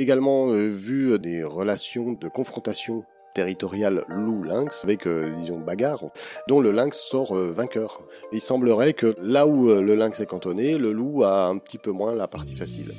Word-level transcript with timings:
également 0.00 0.50
euh, 0.50 0.68
vu 0.68 1.18
des 1.18 1.42
relations 1.44 2.12
de 2.12 2.28
confrontation 2.28 3.04
territoriale 3.34 4.04
loup-lynx 4.08 4.84
avec, 4.84 5.06
euh, 5.06 5.30
disons, 5.38 5.60
bagarre, 5.60 6.04
dont 6.48 6.60
le 6.60 6.72
lynx 6.72 6.98
sort 6.98 7.36
euh, 7.36 7.50
vainqueur. 7.52 8.00
Il 8.32 8.40
semblerait 8.40 8.92
que 8.92 9.14
là 9.20 9.46
où 9.46 9.70
euh, 9.70 9.82
le 9.82 9.94
lynx 9.94 10.20
est 10.20 10.26
cantonné, 10.26 10.76
le 10.76 10.92
loup 10.92 11.24
a 11.24 11.46
un 11.46 11.58
petit 11.58 11.78
peu 11.78 11.90
moins 11.90 12.14
la 12.14 12.28
partie 12.28 12.56
facile. 12.56 12.92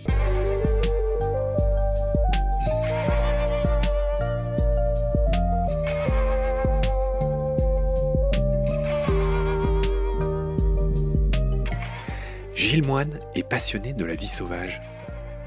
Gilles 12.56 12.86
Moine 12.86 13.20
est 13.36 13.44
passionné 13.44 13.92
de 13.92 14.06
la 14.06 14.16
vie 14.16 14.28
sauvage, 14.28 14.82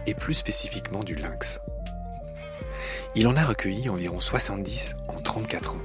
et 0.06 0.14
plus 0.14 0.34
spécifiquement 0.34 1.04
du 1.04 1.14
lynx. 1.14 1.60
Il 3.14 3.26
en 3.28 3.36
a 3.36 3.44
recueilli 3.44 3.88
environ 3.88 4.20
70 4.20 4.96
en 5.08 5.20
34 5.20 5.74
ans, 5.74 5.82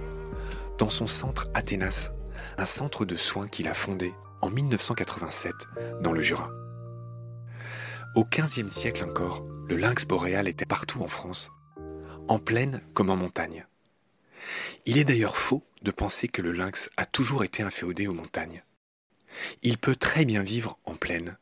dans 0.77 0.89
son 0.89 1.07
centre 1.07 1.47
Athénas, 1.53 2.11
un 2.57 2.65
centre 2.65 3.05
de 3.05 3.15
soins 3.15 3.47
qu'il 3.47 3.67
a 3.67 3.73
fondé 3.73 4.13
en 4.41 4.49
1987 4.49 5.53
dans 6.01 6.11
le 6.11 6.21
Jura. 6.21 6.49
Au 8.15 8.23
XVe 8.23 8.69
siècle 8.69 9.03
encore, 9.03 9.45
le 9.67 9.77
lynx 9.77 10.05
boréal 10.05 10.47
était 10.47 10.65
partout 10.65 11.01
en 11.03 11.07
France, 11.07 11.51
en 12.27 12.39
plaine 12.39 12.81
comme 12.93 13.09
en 13.09 13.15
montagne. 13.15 13.67
Il 14.85 14.97
est 14.97 15.03
d'ailleurs 15.03 15.37
faux 15.37 15.63
de 15.83 15.91
penser 15.91 16.27
que 16.27 16.41
le 16.41 16.51
lynx 16.51 16.89
a 16.97 17.05
toujours 17.05 17.43
été 17.43 17.61
inféodé 17.61 18.07
aux 18.07 18.13
montagnes. 18.13 18.63
Il 19.61 19.77
peut 19.77 19.95
très 19.95 20.25
bien 20.25 20.41
vivre 20.41 20.79
en 20.85 20.95
plaine. 20.95 21.37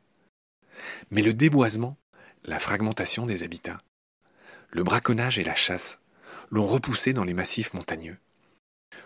Mais 1.09 1.21
le 1.21 1.33
déboisement, 1.33 1.97
la 2.47 2.59
fragmentation 2.59 3.25
des 3.25 3.43
habitats, 3.43 3.81
le 4.69 4.83
braconnage 4.83 5.37
et 5.37 5.43
la 5.43 5.55
chasse 5.55 5.99
l'ont 6.49 6.65
repoussé 6.65 7.11
dans 7.11 7.25
les 7.25 7.33
massifs 7.33 7.73
montagneux, 7.73 8.17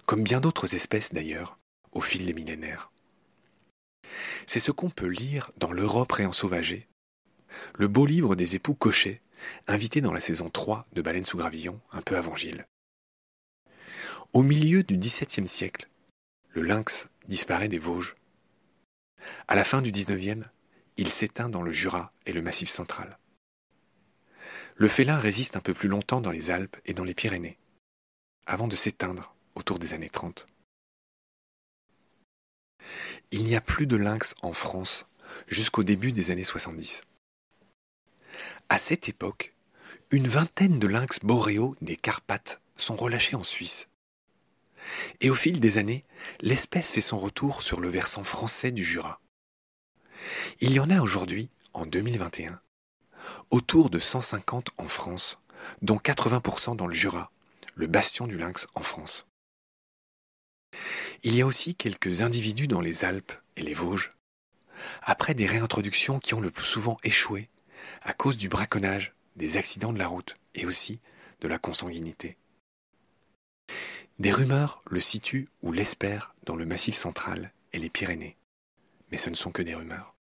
comme 0.06 0.24
bien 0.24 0.40
d'autres 0.40 0.76
espèces 0.76 1.12
d'ailleurs, 1.12 1.58
au 1.92 2.02
fil 2.02 2.26
des 2.26 2.34
millénaires. 2.34 2.92
C'est 4.46 4.60
ce 4.60 4.72
qu'on 4.72 4.92
peut 4.92 5.08
lire 5.08 5.52
dans 5.58 5.72
l'Europe 5.72 6.12
réensauvagée, 6.12 6.88
le 7.76 7.88
beau 7.88 8.06
livre 8.06 8.36
des 8.36 8.56
époux 8.56 8.76
Cochet, 8.76 9.22
invité 9.68 10.02
dans 10.02 10.14
la 10.14 10.20
saison 10.20 10.52
3 10.52 10.86
de 10.94 11.02
Baleine 11.02 11.26
sous 11.26 11.38
gravillon, 11.38 11.82
un 11.92 12.02
peu 12.02 12.18
avant 12.18 12.36
Gilles. 12.36 12.68
Au 14.34 14.44
milieu 14.44 14.84
du 14.84 14.98
XVIIe 14.98 15.48
siècle, 15.48 15.88
le 16.50 16.62
lynx 16.62 17.10
disparaît 17.28 17.68
des 17.68 17.80
Vosges. 17.80 18.16
À 19.48 19.56
la 19.56 19.64
fin 19.64 19.82
du 19.82 19.92
XIXe, 19.92 20.46
il 20.98 21.10
s'éteint 21.10 21.50
dans 21.50 21.64
le 21.64 21.72
Jura 21.72 22.14
et 22.28 22.34
le 22.34 22.42
Massif 22.42 22.70
central. 22.70 23.18
Le 24.82 24.88
félin 24.88 25.20
résiste 25.20 25.56
un 25.56 25.60
peu 25.60 25.76
plus 25.76 25.88
longtemps 25.88 26.22
dans 26.22 26.32
les 26.32 26.50
Alpes 26.50 26.76
et 26.86 26.96
dans 26.96 27.04
les 27.04 27.14
Pyrénées, 27.14 27.60
avant 28.48 28.68
de 28.68 28.76
s'éteindre 28.76 29.36
autour 29.54 29.78
des 29.78 29.94
années 29.94 30.10
30. 30.10 30.48
Il 33.30 33.44
n'y 33.44 33.56
a 33.56 33.62
plus 33.62 33.86
de 33.86 33.96
lynx 33.96 34.34
en 34.42 34.54
France 34.54 35.06
jusqu'au 35.48 35.84
début 35.84 36.12
des 36.12 36.32
années 36.32 36.44
70. 36.44 37.04
À 38.70 38.80
cette 38.80 39.08
époque, 39.08 39.54
une 40.10 40.28
vingtaine 40.28 40.80
de 40.80 40.88
lynx 40.88 41.20
boréaux 41.20 41.76
des 41.82 41.96
Carpates 41.96 42.60
sont 42.76 42.96
relâchés 42.96 43.36
en 43.36 43.44
Suisse. 43.44 43.88
Et 45.20 45.30
au 45.30 45.36
fil 45.36 45.60
des 45.60 45.78
années, 45.78 46.06
l'espèce 46.40 46.92
fait 46.92 47.02
son 47.02 47.20
retour 47.20 47.62
sur 47.62 47.82
le 47.82 47.90
versant 47.90 48.24
français 48.24 48.72
du 48.72 48.84
Jura. 48.84 49.22
Il 50.60 50.74
y 50.74 50.80
en 50.80 50.90
a 50.90 51.02
aujourd'hui, 51.02 51.52
en 51.74 51.86
2021, 51.86 52.60
autour 53.50 53.90
de 53.90 54.00
150 54.00 54.72
en 54.78 54.88
France, 54.88 55.40
dont 55.82 55.98
80% 55.98 56.76
dans 56.76 56.88
le 56.88 56.94
Jura, 56.94 57.32
le 57.76 57.88
bastion 57.88 58.28
du 58.28 58.38
lynx 58.38 58.68
en 58.76 58.82
France. 58.82 59.26
Il 61.24 61.36
y 61.36 61.42
a 61.42 61.46
aussi 61.46 61.76
quelques 61.76 62.22
individus 62.22 62.68
dans 62.68 62.82
les 62.82 63.06
Alpes 63.06 63.34
et 63.56 63.62
les 63.62 63.74
Vosges, 63.74 64.14
après 65.02 65.34
des 65.34 65.46
réintroductions 65.46 66.20
qui 66.20 66.34
ont 66.34 66.42
le 66.42 66.52
plus 66.52 66.66
souvent 66.66 66.98
échoué 67.04 67.50
à 68.04 68.14
cause 68.14 68.38
du 68.38 68.50
braconnage, 68.50 69.14
des 69.36 69.58
accidents 69.58 69.94
de 69.94 70.00
la 70.00 70.08
route 70.08 70.36
et 70.56 70.66
aussi 70.66 71.00
de 71.42 71.48
la 71.48 71.58
consanguinité. 71.58 72.38
Des 74.20 74.32
rumeurs 74.32 74.82
le 74.90 75.02
situent 75.02 75.50
ou 75.62 75.72
l'espèrent 75.72 76.36
dans 76.46 76.56
le 76.56 76.66
Massif 76.66 76.96
central 76.96 77.52
et 77.74 77.80
les 77.80 77.90
Pyrénées, 77.90 78.38
mais 79.12 79.18
ce 79.18 79.30
ne 79.30 79.36
sont 79.36 79.52
que 79.52 79.62
des 79.62 79.76
rumeurs. 79.76 80.16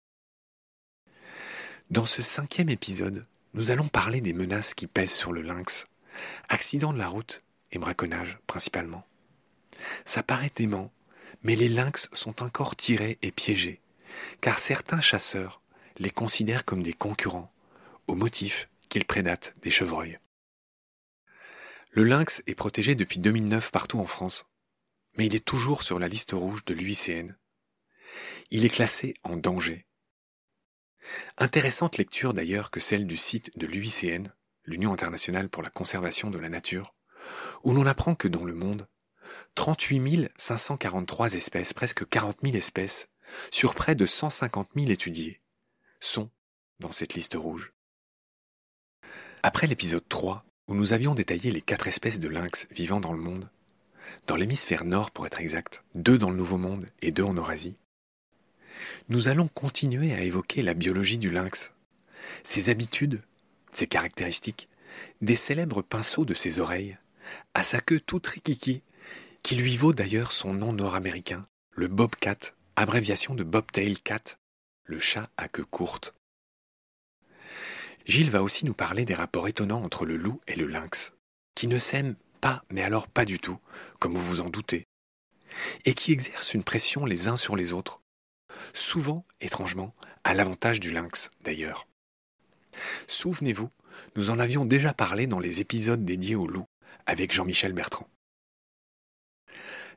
Dans 1.91 2.05
ce 2.05 2.21
cinquième 2.21 2.69
épisode, 2.69 3.25
nous 3.53 3.69
allons 3.69 3.89
parler 3.89 4.21
des 4.21 4.31
menaces 4.31 4.73
qui 4.73 4.87
pèsent 4.87 5.11
sur 5.11 5.33
le 5.33 5.41
lynx, 5.41 5.87
accidents 6.47 6.93
de 6.93 6.97
la 6.97 7.09
route 7.09 7.43
et 7.73 7.79
braconnage 7.79 8.39
principalement. 8.47 9.05
Ça 10.05 10.23
paraît 10.23 10.53
dément, 10.55 10.89
mais 11.43 11.57
les 11.57 11.67
lynx 11.67 12.07
sont 12.13 12.43
encore 12.43 12.77
tirés 12.77 13.17
et 13.21 13.31
piégés, 13.31 13.81
car 14.39 14.57
certains 14.57 15.01
chasseurs 15.01 15.61
les 15.97 16.11
considèrent 16.11 16.63
comme 16.63 16.81
des 16.81 16.93
concurrents, 16.93 17.51
au 18.07 18.15
motif 18.15 18.69
qu'ils 18.87 19.03
prédatent 19.03 19.53
des 19.61 19.69
chevreuils. 19.69 20.17
Le 21.91 22.05
lynx 22.05 22.41
est 22.47 22.55
protégé 22.55 22.95
depuis 22.95 23.19
2009 23.19 23.69
partout 23.69 23.99
en 23.99 24.05
France, 24.05 24.45
mais 25.17 25.25
il 25.25 25.35
est 25.35 25.43
toujours 25.43 25.83
sur 25.83 25.99
la 25.99 26.07
liste 26.07 26.31
rouge 26.31 26.63
de 26.63 26.73
l'UICN. 26.73 27.35
Il 28.49 28.63
est 28.63 28.69
classé 28.69 29.13
en 29.23 29.35
danger 29.35 29.85
Intéressante 31.37 31.97
lecture 31.97 32.33
d'ailleurs 32.33 32.71
que 32.71 32.79
celle 32.79 33.07
du 33.07 33.17
site 33.17 33.57
de 33.57 33.67
l'UICN, 33.67 34.27
l'Union 34.65 34.93
internationale 34.93 35.49
pour 35.49 35.63
la 35.63 35.69
conservation 35.69 36.29
de 36.29 36.37
la 36.37 36.49
nature, 36.49 36.93
où 37.63 37.73
l'on 37.73 37.85
apprend 37.85 38.15
que 38.15 38.27
dans 38.27 38.43
le 38.43 38.53
monde, 38.53 38.87
38 39.55 40.29
543 40.37 41.33
espèces, 41.33 41.73
presque 41.73 42.07
40 42.07 42.37
000 42.43 42.55
espèces, 42.55 43.07
sur 43.49 43.75
près 43.75 43.95
de 43.95 44.05
150 44.05 44.69
000 44.75 44.89
étudiés, 44.91 45.41
sont 45.99 46.29
dans 46.79 46.91
cette 46.91 47.13
liste 47.13 47.35
rouge. 47.35 47.73
Après 49.43 49.67
l'épisode 49.67 50.07
3, 50.07 50.45
où 50.67 50.75
nous 50.75 50.93
avions 50.93 51.15
détaillé 51.15 51.51
les 51.51 51.61
quatre 51.61 51.87
espèces 51.87 52.19
de 52.19 52.27
lynx 52.27 52.67
vivant 52.71 52.99
dans 52.99 53.13
le 53.13 53.19
monde, 53.19 53.49
dans 54.27 54.35
l'hémisphère 54.35 54.83
nord 54.83 55.11
pour 55.11 55.25
être 55.25 55.39
exact, 55.39 55.83
deux 55.95 56.17
dans 56.17 56.29
le 56.29 56.35
Nouveau 56.35 56.57
Monde 56.57 56.87
et 57.01 57.11
deux 57.11 57.23
en 57.23 57.33
Eurasie, 57.33 57.77
nous 59.09 59.27
allons 59.27 59.47
continuer 59.47 60.13
à 60.13 60.21
évoquer 60.21 60.61
la 60.61 60.73
biologie 60.73 61.17
du 61.17 61.29
lynx, 61.29 61.71
ses 62.43 62.69
habitudes, 62.69 63.21
ses 63.73 63.87
caractéristiques, 63.87 64.67
des 65.21 65.35
célèbres 65.35 65.81
pinceaux 65.81 66.25
de 66.25 66.33
ses 66.33 66.59
oreilles, 66.59 66.97
à 67.53 67.63
sa 67.63 67.79
queue 67.79 67.99
toute 67.99 68.27
rikiki, 68.27 68.81
qui 69.43 69.55
lui 69.55 69.77
vaut 69.77 69.93
d'ailleurs 69.93 70.31
son 70.31 70.53
nom 70.53 70.73
nord-américain, 70.73 71.45
le 71.71 71.87
bobcat, 71.87 72.37
abréviation 72.75 73.35
de 73.35 73.43
bobtail 73.43 73.95
cat, 73.97 74.37
le 74.83 74.99
chat 74.99 75.29
à 75.37 75.47
queue 75.47 75.65
courte. 75.65 76.13
Gilles 78.05 78.29
va 78.29 78.43
aussi 78.43 78.65
nous 78.65 78.73
parler 78.73 79.05
des 79.05 79.13
rapports 79.13 79.47
étonnants 79.47 79.83
entre 79.83 80.05
le 80.05 80.17
loup 80.17 80.41
et 80.47 80.55
le 80.55 80.67
lynx, 80.67 81.13
qui 81.55 81.67
ne 81.67 81.77
s'aiment 81.77 82.15
pas, 82.41 82.63
mais 82.71 82.81
alors 82.81 83.07
pas 83.07 83.25
du 83.25 83.39
tout, 83.39 83.59
comme 83.99 84.13
vous 84.13 84.23
vous 84.23 84.41
en 84.41 84.49
doutez, 84.49 84.87
et 85.85 85.93
qui 85.93 86.11
exercent 86.11 86.53
une 86.53 86.63
pression 86.63 87.05
les 87.05 87.27
uns 87.27 87.37
sur 87.37 87.55
les 87.55 87.73
autres, 87.73 88.00
souvent, 88.73 89.25
étrangement, 89.39 89.93
à 90.23 90.33
l'avantage 90.33 90.79
du 90.79 90.91
lynx 90.91 91.29
d'ailleurs. 91.41 91.87
Souvenez-vous, 93.07 93.69
nous 94.15 94.29
en 94.29 94.39
avions 94.39 94.65
déjà 94.65 94.93
parlé 94.93 95.27
dans 95.27 95.39
les 95.39 95.59
épisodes 95.59 96.05
dédiés 96.05 96.35
au 96.35 96.47
loup 96.47 96.65
avec 97.05 97.33
Jean-Michel 97.33 97.73
Bertrand. 97.73 98.07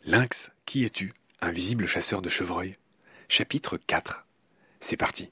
Lynx, 0.05 0.51
qui 0.67 0.85
es-tu? 0.85 1.13
Invisible 1.41 1.87
chasseur 1.87 2.23
de 2.23 2.29
chevreuils. 2.29 2.77
Chapitre 3.29 3.77
4. 3.77 4.27
C'est 4.81 4.97
parti. 4.97 5.31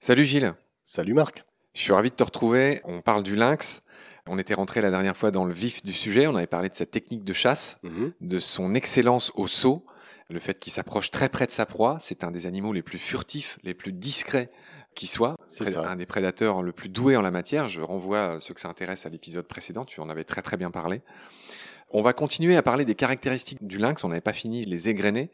Salut 0.00 0.24
Gilles. 0.24 0.54
Salut 0.84 1.14
Marc. 1.14 1.44
Je 1.74 1.80
suis 1.82 1.92
ravi 1.92 2.10
de 2.10 2.14
te 2.14 2.22
retrouver. 2.22 2.80
On 2.84 3.02
parle 3.02 3.22
du 3.22 3.34
lynx. 3.36 3.82
On 4.26 4.38
était 4.38 4.54
rentré 4.54 4.80
la 4.80 4.90
dernière 4.90 5.16
fois 5.16 5.30
dans 5.30 5.44
le 5.44 5.52
vif 5.54 5.82
du 5.82 5.92
sujet. 5.92 6.26
On 6.26 6.34
avait 6.36 6.46
parlé 6.46 6.68
de 6.68 6.74
sa 6.74 6.86
technique 6.86 7.24
de 7.24 7.32
chasse, 7.32 7.78
Mhm. 7.82 8.12
de 8.20 8.38
son 8.38 8.74
excellence 8.74 9.30
au 9.34 9.46
saut, 9.46 9.84
le 10.28 10.40
fait 10.40 10.58
qu'il 10.58 10.72
s'approche 10.72 11.10
très 11.10 11.28
près 11.28 11.46
de 11.46 11.52
sa 11.52 11.66
proie, 11.66 11.98
c'est 12.00 12.24
un 12.24 12.30
des 12.30 12.46
animaux 12.46 12.72
les 12.72 12.82
plus 12.82 12.98
furtifs, 12.98 13.58
les 13.62 13.74
plus 13.74 13.92
discrets 13.92 14.50
qui 14.94 15.06
soit. 15.06 15.36
C'est 15.46 15.66
ça. 15.66 15.88
Un 15.88 15.96
des 15.96 16.06
prédateurs 16.06 16.62
le 16.62 16.72
plus 16.72 16.88
doué 16.88 17.16
en 17.16 17.22
la 17.22 17.30
matière. 17.30 17.68
Je 17.68 17.80
renvoie 17.80 18.40
ceux 18.40 18.54
que 18.54 18.60
ça 18.60 18.68
intéresse 18.68 19.06
à 19.06 19.08
l'épisode 19.08 19.46
précédent. 19.46 19.84
Tu 19.84 20.00
en 20.00 20.08
avais 20.08 20.24
très 20.24 20.42
très 20.42 20.56
bien 20.56 20.70
parlé. 20.70 21.02
On 21.90 22.02
va 22.02 22.12
continuer 22.12 22.56
à 22.56 22.62
parler 22.62 22.84
des 22.84 22.96
caractéristiques 22.96 23.64
du 23.64 23.78
lynx. 23.78 24.02
On 24.02 24.08
n'avait 24.08 24.20
pas 24.20 24.32
fini 24.32 24.64
les 24.64 24.88
égrenés. 24.88 25.30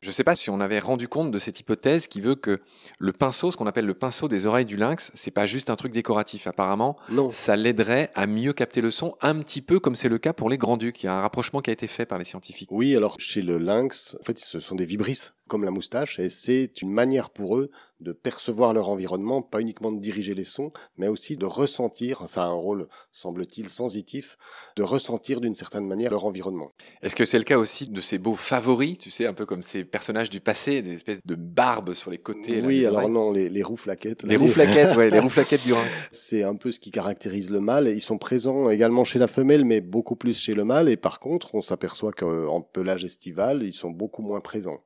Je 0.00 0.08
ne 0.08 0.12
sais 0.12 0.24
pas 0.24 0.36
si 0.36 0.50
on 0.50 0.60
avait 0.60 0.80
rendu 0.80 1.08
compte 1.08 1.30
de 1.30 1.38
cette 1.38 1.60
hypothèse 1.60 2.08
qui 2.08 2.20
veut 2.20 2.34
que 2.34 2.60
le 2.98 3.12
pinceau, 3.14 3.50
ce 3.50 3.56
qu'on 3.56 3.66
appelle 3.66 3.86
le 3.86 3.94
pinceau 3.94 4.28
des 4.28 4.44
oreilles 4.44 4.66
du 4.66 4.76
lynx, 4.76 5.10
c'est 5.14 5.30
pas 5.30 5.46
juste 5.46 5.70
un 5.70 5.76
truc 5.76 5.92
décoratif. 5.92 6.46
Apparemment, 6.46 6.98
Non. 7.08 7.30
ça 7.30 7.56
l'aiderait 7.56 8.10
à 8.14 8.26
mieux 8.26 8.52
capter 8.52 8.82
le 8.82 8.90
son, 8.90 9.16
un 9.22 9.36
petit 9.40 9.62
peu 9.62 9.80
comme 9.80 9.94
c'est 9.94 10.10
le 10.10 10.18
cas 10.18 10.34
pour 10.34 10.50
les 10.50 10.58
grands 10.58 10.76
ducs. 10.76 11.02
Il 11.02 11.06
y 11.06 11.08
a 11.08 11.14
un 11.16 11.20
rapprochement 11.22 11.62
qui 11.62 11.70
a 11.70 11.72
été 11.72 11.86
fait 11.86 12.04
par 12.04 12.18
les 12.18 12.26
scientifiques. 12.26 12.68
Oui, 12.70 12.94
alors 12.94 13.16
chez 13.18 13.40
le 13.40 13.56
lynx, 13.56 14.14
en 14.20 14.24
fait, 14.24 14.38
ce 14.38 14.60
sont 14.60 14.74
des 14.74 14.84
vibrisses. 14.84 15.32
Comme 15.48 15.64
la 15.64 15.70
moustache, 15.70 16.18
et 16.18 16.28
c'est 16.28 16.80
une 16.80 16.90
manière 16.90 17.30
pour 17.30 17.56
eux 17.56 17.70
de 18.00 18.12
percevoir 18.12 18.72
leur 18.72 18.88
environnement, 18.88 19.42
pas 19.42 19.60
uniquement 19.60 19.92
de 19.92 20.00
diriger 20.00 20.34
les 20.34 20.44
sons, 20.44 20.72
mais 20.96 21.08
aussi 21.08 21.36
de 21.36 21.46
ressentir, 21.46 22.28
ça 22.28 22.44
a 22.44 22.46
un 22.46 22.52
rôle, 22.52 22.88
semble-t-il, 23.12 23.68
sensitif, 23.70 24.36
de 24.76 24.82
ressentir 24.82 25.40
d'une 25.40 25.54
certaine 25.54 25.86
manière 25.86 26.10
leur 26.10 26.24
environnement. 26.24 26.72
Est-ce 27.02 27.16
que 27.16 27.24
c'est 27.24 27.38
le 27.38 27.44
cas 27.44 27.58
aussi 27.58 27.88
de 27.88 28.00
ces 28.00 28.18
beaux 28.18 28.36
favoris, 28.36 28.98
tu 28.98 29.10
sais, 29.10 29.26
un 29.26 29.34
peu 29.34 29.46
comme 29.46 29.62
ces 29.62 29.84
personnages 29.84 30.30
du 30.30 30.40
passé, 30.40 30.82
des 30.82 30.92
espèces 30.92 31.24
de 31.24 31.34
barbes 31.34 31.94
sur 31.94 32.10
les 32.10 32.18
côtés 32.18 32.60
Oui, 32.62 32.84
alors 32.84 33.08
non, 33.08 33.32
les, 33.32 33.48
les 33.48 33.62
rouflaquettes. 33.62 34.22
Les, 34.24 34.30
les... 34.30 34.36
rouflaquettes, 34.36 34.96
ouais, 34.96 35.10
les 35.10 35.20
rouflaquettes 35.20 35.64
du 35.64 35.72
lynx. 35.72 36.08
C'est 36.10 36.42
un 36.42 36.56
peu 36.56 36.72
ce 36.72 36.80
qui 36.80 36.90
caractérise 36.90 37.50
le 37.50 37.60
mâle, 37.60 37.88
ils 37.88 38.00
sont 38.00 38.18
présents 38.18 38.70
également 38.70 39.04
chez 39.04 39.18
la 39.18 39.28
femelle, 39.28 39.64
mais 39.64 39.80
beaucoup 39.80 40.16
plus 40.16 40.38
chez 40.38 40.54
le 40.54 40.64
mâle, 40.64 40.88
et 40.88 40.96
par 40.96 41.20
contre, 41.20 41.54
on 41.54 41.62
s'aperçoit 41.62 42.12
qu'en 42.12 42.60
pelage 42.60 43.04
estival, 43.04 43.62
ils 43.62 43.72
sont 43.72 43.90
beaucoup 43.90 44.22
moins 44.22 44.40
présents. 44.40 44.80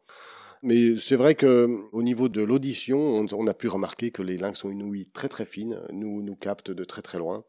Mais 0.62 0.96
c'est 0.96 1.16
vrai 1.16 1.34
que 1.34 1.68
au 1.92 2.02
niveau 2.02 2.28
de 2.28 2.42
l'audition, 2.42 2.98
on, 2.98 3.46
a 3.46 3.54
pu 3.54 3.68
remarquer 3.68 4.10
que 4.10 4.22
les 4.22 4.36
lynx 4.36 4.64
ont 4.64 4.70
une 4.70 4.82
ouïe 4.82 5.06
très 5.06 5.28
très 5.28 5.44
fine, 5.44 5.80
nous 5.92 6.22
nous 6.22 6.36
captent 6.36 6.70
de 6.70 6.84
très 6.84 7.02
très 7.02 7.18
loin. 7.18 7.44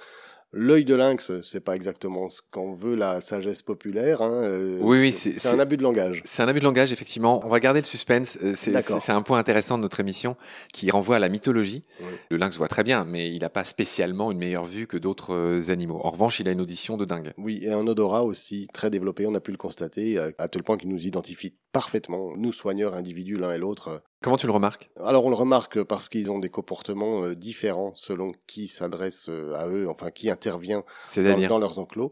L'œil 0.52 0.84
de 0.84 0.96
lynx, 0.96 1.32
c'est 1.44 1.60
pas 1.60 1.76
exactement 1.76 2.28
ce 2.28 2.42
qu'en 2.50 2.74
veut 2.74 2.96
la 2.96 3.22
sagesse 3.22 3.62
populaire. 3.62 4.24
Hein. 4.24 4.42
Euh, 4.44 4.80
oui, 4.82 4.98
oui, 5.00 5.12
c'est 5.14 5.48
un 5.48 5.60
abus 5.60 5.78
de 5.78 5.84
langage. 5.84 6.24
C'est 6.26 6.42
un 6.42 6.48
abus 6.48 6.60
de 6.60 6.66
langage, 6.66 6.92
effectivement. 6.92 7.40
On 7.46 7.50
va 7.50 7.60
garder 7.60 7.82
le 7.82 7.86
suspense. 7.86 8.40
Euh, 8.44 8.54
c'est 8.56 9.12
un 9.12 9.22
point 9.22 9.38
intéressant 9.38 9.78
de 9.78 9.84
notre 9.84 10.00
émission 10.00 10.38
qui 10.74 10.90
renvoie 10.90 11.18
à 11.18 11.20
la 11.20 11.30
mythologie. 11.30 11.84
Le 12.32 12.38
lynx 12.38 12.58
voit 12.58 12.68
très 12.68 12.84
bien, 12.84 13.06
mais 13.06 13.32
il 13.32 13.42
n'a 13.42 13.50
pas 13.50 13.64
spécialement 13.64 14.32
une 14.32 14.40
meilleure 14.40 14.66
vue 14.66 14.88
que 14.88 14.98
d'autres 14.98 15.36
euh, 15.36 15.72
animaux. 15.72 16.00
En 16.04 16.10
revanche, 16.10 16.40
il 16.40 16.50
a 16.50 16.52
une 16.52 16.62
audition 16.62 16.98
de 16.98 17.06
dingue. 17.06 17.32
Oui, 17.38 17.60
et 17.62 17.72
un 17.72 17.86
odorat 17.86 18.24
aussi 18.24 18.68
très 18.74 18.90
développé. 18.90 19.28
On 19.28 19.36
a 19.36 19.40
pu 19.40 19.52
le 19.52 19.58
constater 19.58 20.18
à 20.18 20.48
tel 20.48 20.64
point 20.64 20.78
qu'il 20.78 20.90
nous 20.90 21.06
identifie 21.06 21.54
parfaitement, 21.72 22.36
nous 22.36 22.52
soigneurs, 22.52 22.96
individus 22.96 23.38
l'un 23.38 23.52
et 23.52 23.60
l'autre, 23.60 24.02
Comment 24.22 24.36
tu 24.36 24.48
le 24.48 24.52
remarques? 24.52 24.90
Alors 24.98 25.26
on 25.26 25.30
le 25.30 25.36
remarque 25.38 25.82
parce 25.82 26.10
qu'ils 26.10 26.30
ont 26.30 26.40
des 26.40 26.50
comportements 26.50 27.24
euh, 27.24 27.36
différents 27.36 27.94
selon 27.96 28.34
qui 28.48 28.68
s'adresse 28.68 29.30
euh, 29.30 29.54
à 29.54 29.66
eux, 29.70 29.88
enfin 29.90 30.12
qui 30.12 30.30
intervient 30.30 30.84
dans, 31.16 31.48
dans, 31.48 31.58
leurs 31.58 31.80
enclos, 31.80 32.12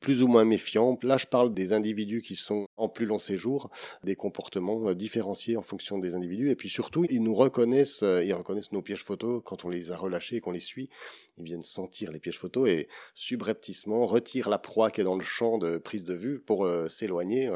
plus 0.00 0.24
ou 0.24 0.26
moins 0.26 0.44
méfiants. 0.44 0.98
Là 1.04 1.16
je 1.16 1.26
parle 1.26 1.54
des 1.54 1.72
individus 1.72 2.22
qui 2.22 2.34
sont 2.34 2.66
en 2.76 2.88
plus 2.88 3.06
long 3.06 3.20
séjour, 3.20 3.70
des 4.02 4.16
comportements 4.16 4.88
euh, 4.88 4.94
différenciés 4.96 5.56
en 5.56 5.62
fonction 5.62 5.98
des 6.00 6.16
individus, 6.16 6.50
et 6.50 6.56
puis 6.56 6.68
surtout 6.68 7.04
ils 7.08 7.22
nous 7.22 7.36
reconnaissent, 7.36 8.02
ils 8.02 8.34
reconnaissent 8.34 8.72
nos 8.72 8.82
pièges 8.82 9.04
photos 9.04 9.40
quand 9.44 9.64
on 9.64 9.68
les 9.68 9.92
a 9.92 9.96
relâchés, 9.96 10.40
qu'on 10.40 10.50
les 10.50 10.58
suit, 10.58 10.90
ils 11.38 11.44
viennent 11.44 11.62
sentir 11.62 12.10
les 12.10 12.18
pièges 12.18 12.38
photos 12.38 12.68
et 12.68 12.88
subrepticement 13.14 14.06
retirent 14.06 14.48
la 14.48 14.58
proie 14.58 14.90
qui 14.90 15.02
est 15.02 15.04
dans 15.04 15.14
le 15.14 15.22
champ 15.22 15.58
de 15.58 15.78
prise 15.78 16.02
de 16.02 16.14
vue 16.14 16.40
pour 16.40 16.68
s'éloigner 16.88 17.48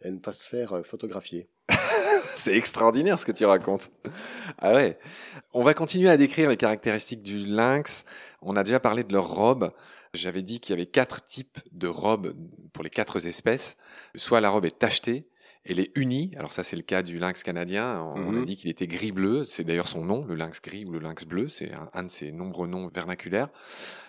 et 0.00 0.10
ne 0.10 0.18
pas 0.18 0.32
se 0.32 0.48
faire 0.48 0.80
photographier. 0.86 1.50
C'est 2.42 2.56
extraordinaire 2.56 3.18
ce 3.18 3.24
que 3.24 3.32
tu 3.32 3.44
racontes. 3.44 3.90
Ah 4.58 4.74
ouais. 4.74 4.98
On 5.52 5.62
va 5.62 5.74
continuer 5.74 6.08
à 6.08 6.16
décrire 6.16 6.50
les 6.50 6.56
caractéristiques 6.56 7.22
du 7.22 7.38
lynx. 7.38 8.04
On 8.40 8.56
a 8.56 8.64
déjà 8.64 8.80
parlé 8.80 9.04
de 9.04 9.12
leur 9.12 9.28
robe. 9.28 9.72
J'avais 10.12 10.42
dit 10.42 10.60
qu'il 10.60 10.70
y 10.70 10.74
avait 10.74 10.86
quatre 10.86 11.22
types 11.24 11.60
de 11.70 11.86
robes 11.86 12.34
pour 12.72 12.82
les 12.82 12.90
quatre 12.90 13.26
espèces. 13.26 13.76
Soit 14.16 14.40
la 14.40 14.50
robe 14.50 14.64
est 14.64 14.78
tachetée, 14.78 15.28
elle 15.64 15.78
est 15.78 15.90
unie. 15.96 16.32
Alors 16.36 16.52
ça, 16.52 16.64
c'est 16.64 16.76
le 16.76 16.82
cas 16.82 17.02
du 17.02 17.18
lynx 17.18 17.42
canadien. 17.44 18.02
On, 18.02 18.16
a 18.16 18.32
mhm. 18.32 18.44
dit 18.44 18.56
qu'il 18.56 18.70
était 18.70 18.88
gris-bleu. 18.88 19.44
C'est 19.44 19.64
d'ailleurs 19.64 19.88
son 19.88 20.04
nom, 20.04 20.24
le 20.24 20.34
lynx 20.34 20.60
gris 20.60 20.84
ou 20.84 20.90
le 20.90 20.98
lynx 20.98 21.24
bleu. 21.24 21.48
C'est 21.48 21.70
un, 21.94 22.02
de 22.02 22.10
ses 22.10 22.32
nombreux 22.32 22.66
noms 22.66 22.88
vernaculaires. 22.92 23.48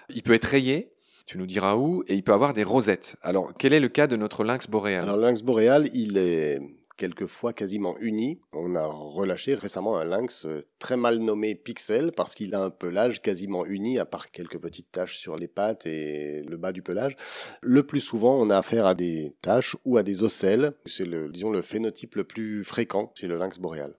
Il 0.10 0.24
peut 0.24 0.34
être 0.34 0.46
rayé. 0.46 0.92
Tu 1.26 1.38
nous 1.38 1.46
diras 1.46 1.76
où. 1.76 2.04
Et 2.08 2.16
il 2.16 2.24
peut 2.24 2.34
avoir 2.34 2.54
des 2.54 2.64
rosettes. 2.64 3.16
Alors, 3.22 3.54
quel 3.58 3.74
est 3.74 3.80
le 3.80 3.90
cas 3.90 4.08
de 4.08 4.16
notre 4.16 4.44
lynx 4.44 4.68
boréal? 4.68 5.04
Alors, 5.04 5.18
le 5.18 5.22
lynx 5.22 5.42
boréal, 5.42 5.88
il 5.94 6.18
est 6.18 6.60
quelquefois 6.98 7.54
quasiment 7.54 7.96
unis. 8.00 8.40
On 8.52 8.76
a 8.76 8.86
relâché 8.86 9.56
récemment 9.56 9.98
un 9.98 10.04
lynx 10.04 10.46
euh, 10.46 10.62
très 10.80 10.98
mal 10.98 11.18
nommé 11.18 11.56
Pixel 11.56 12.12
parce 12.16 12.36
qu'il 12.36 12.54
a 12.56 12.64
un 12.64 12.70
pelage 12.70 13.22
quasiment 13.22 13.66
uni 13.66 14.00
à 14.00 14.06
part 14.06 14.32
quelques 14.32 14.60
petites 14.60 14.92
taches 14.92 15.18
sur 15.18 15.36
les 15.36 15.48
pattes 15.48 15.86
et 15.86 16.44
le 16.44 16.58
bas 16.58 16.72
du 16.72 16.82
pelage. 16.82 17.16
Le 17.62 17.84
plus 17.84 18.02
souvent, 18.02 18.40
on 18.40 18.50
a 18.50 18.58
affaire 18.58 18.86
à 18.86 18.94
des 18.94 19.36
taches 19.42 19.76
ou 19.86 19.98
à 19.98 20.04
des 20.04 20.24
ocelles. 20.24 20.72
C'est 20.86 21.06
le, 21.06 21.30
disons, 21.30 21.52
le 21.52 21.62
phénotype 21.62 22.16
le 22.16 22.24
plus 22.24 22.64
fréquent 22.64 23.12
chez 23.16 23.28
le 23.28 23.38
lynx 23.38 23.60
boréal. 23.60 23.96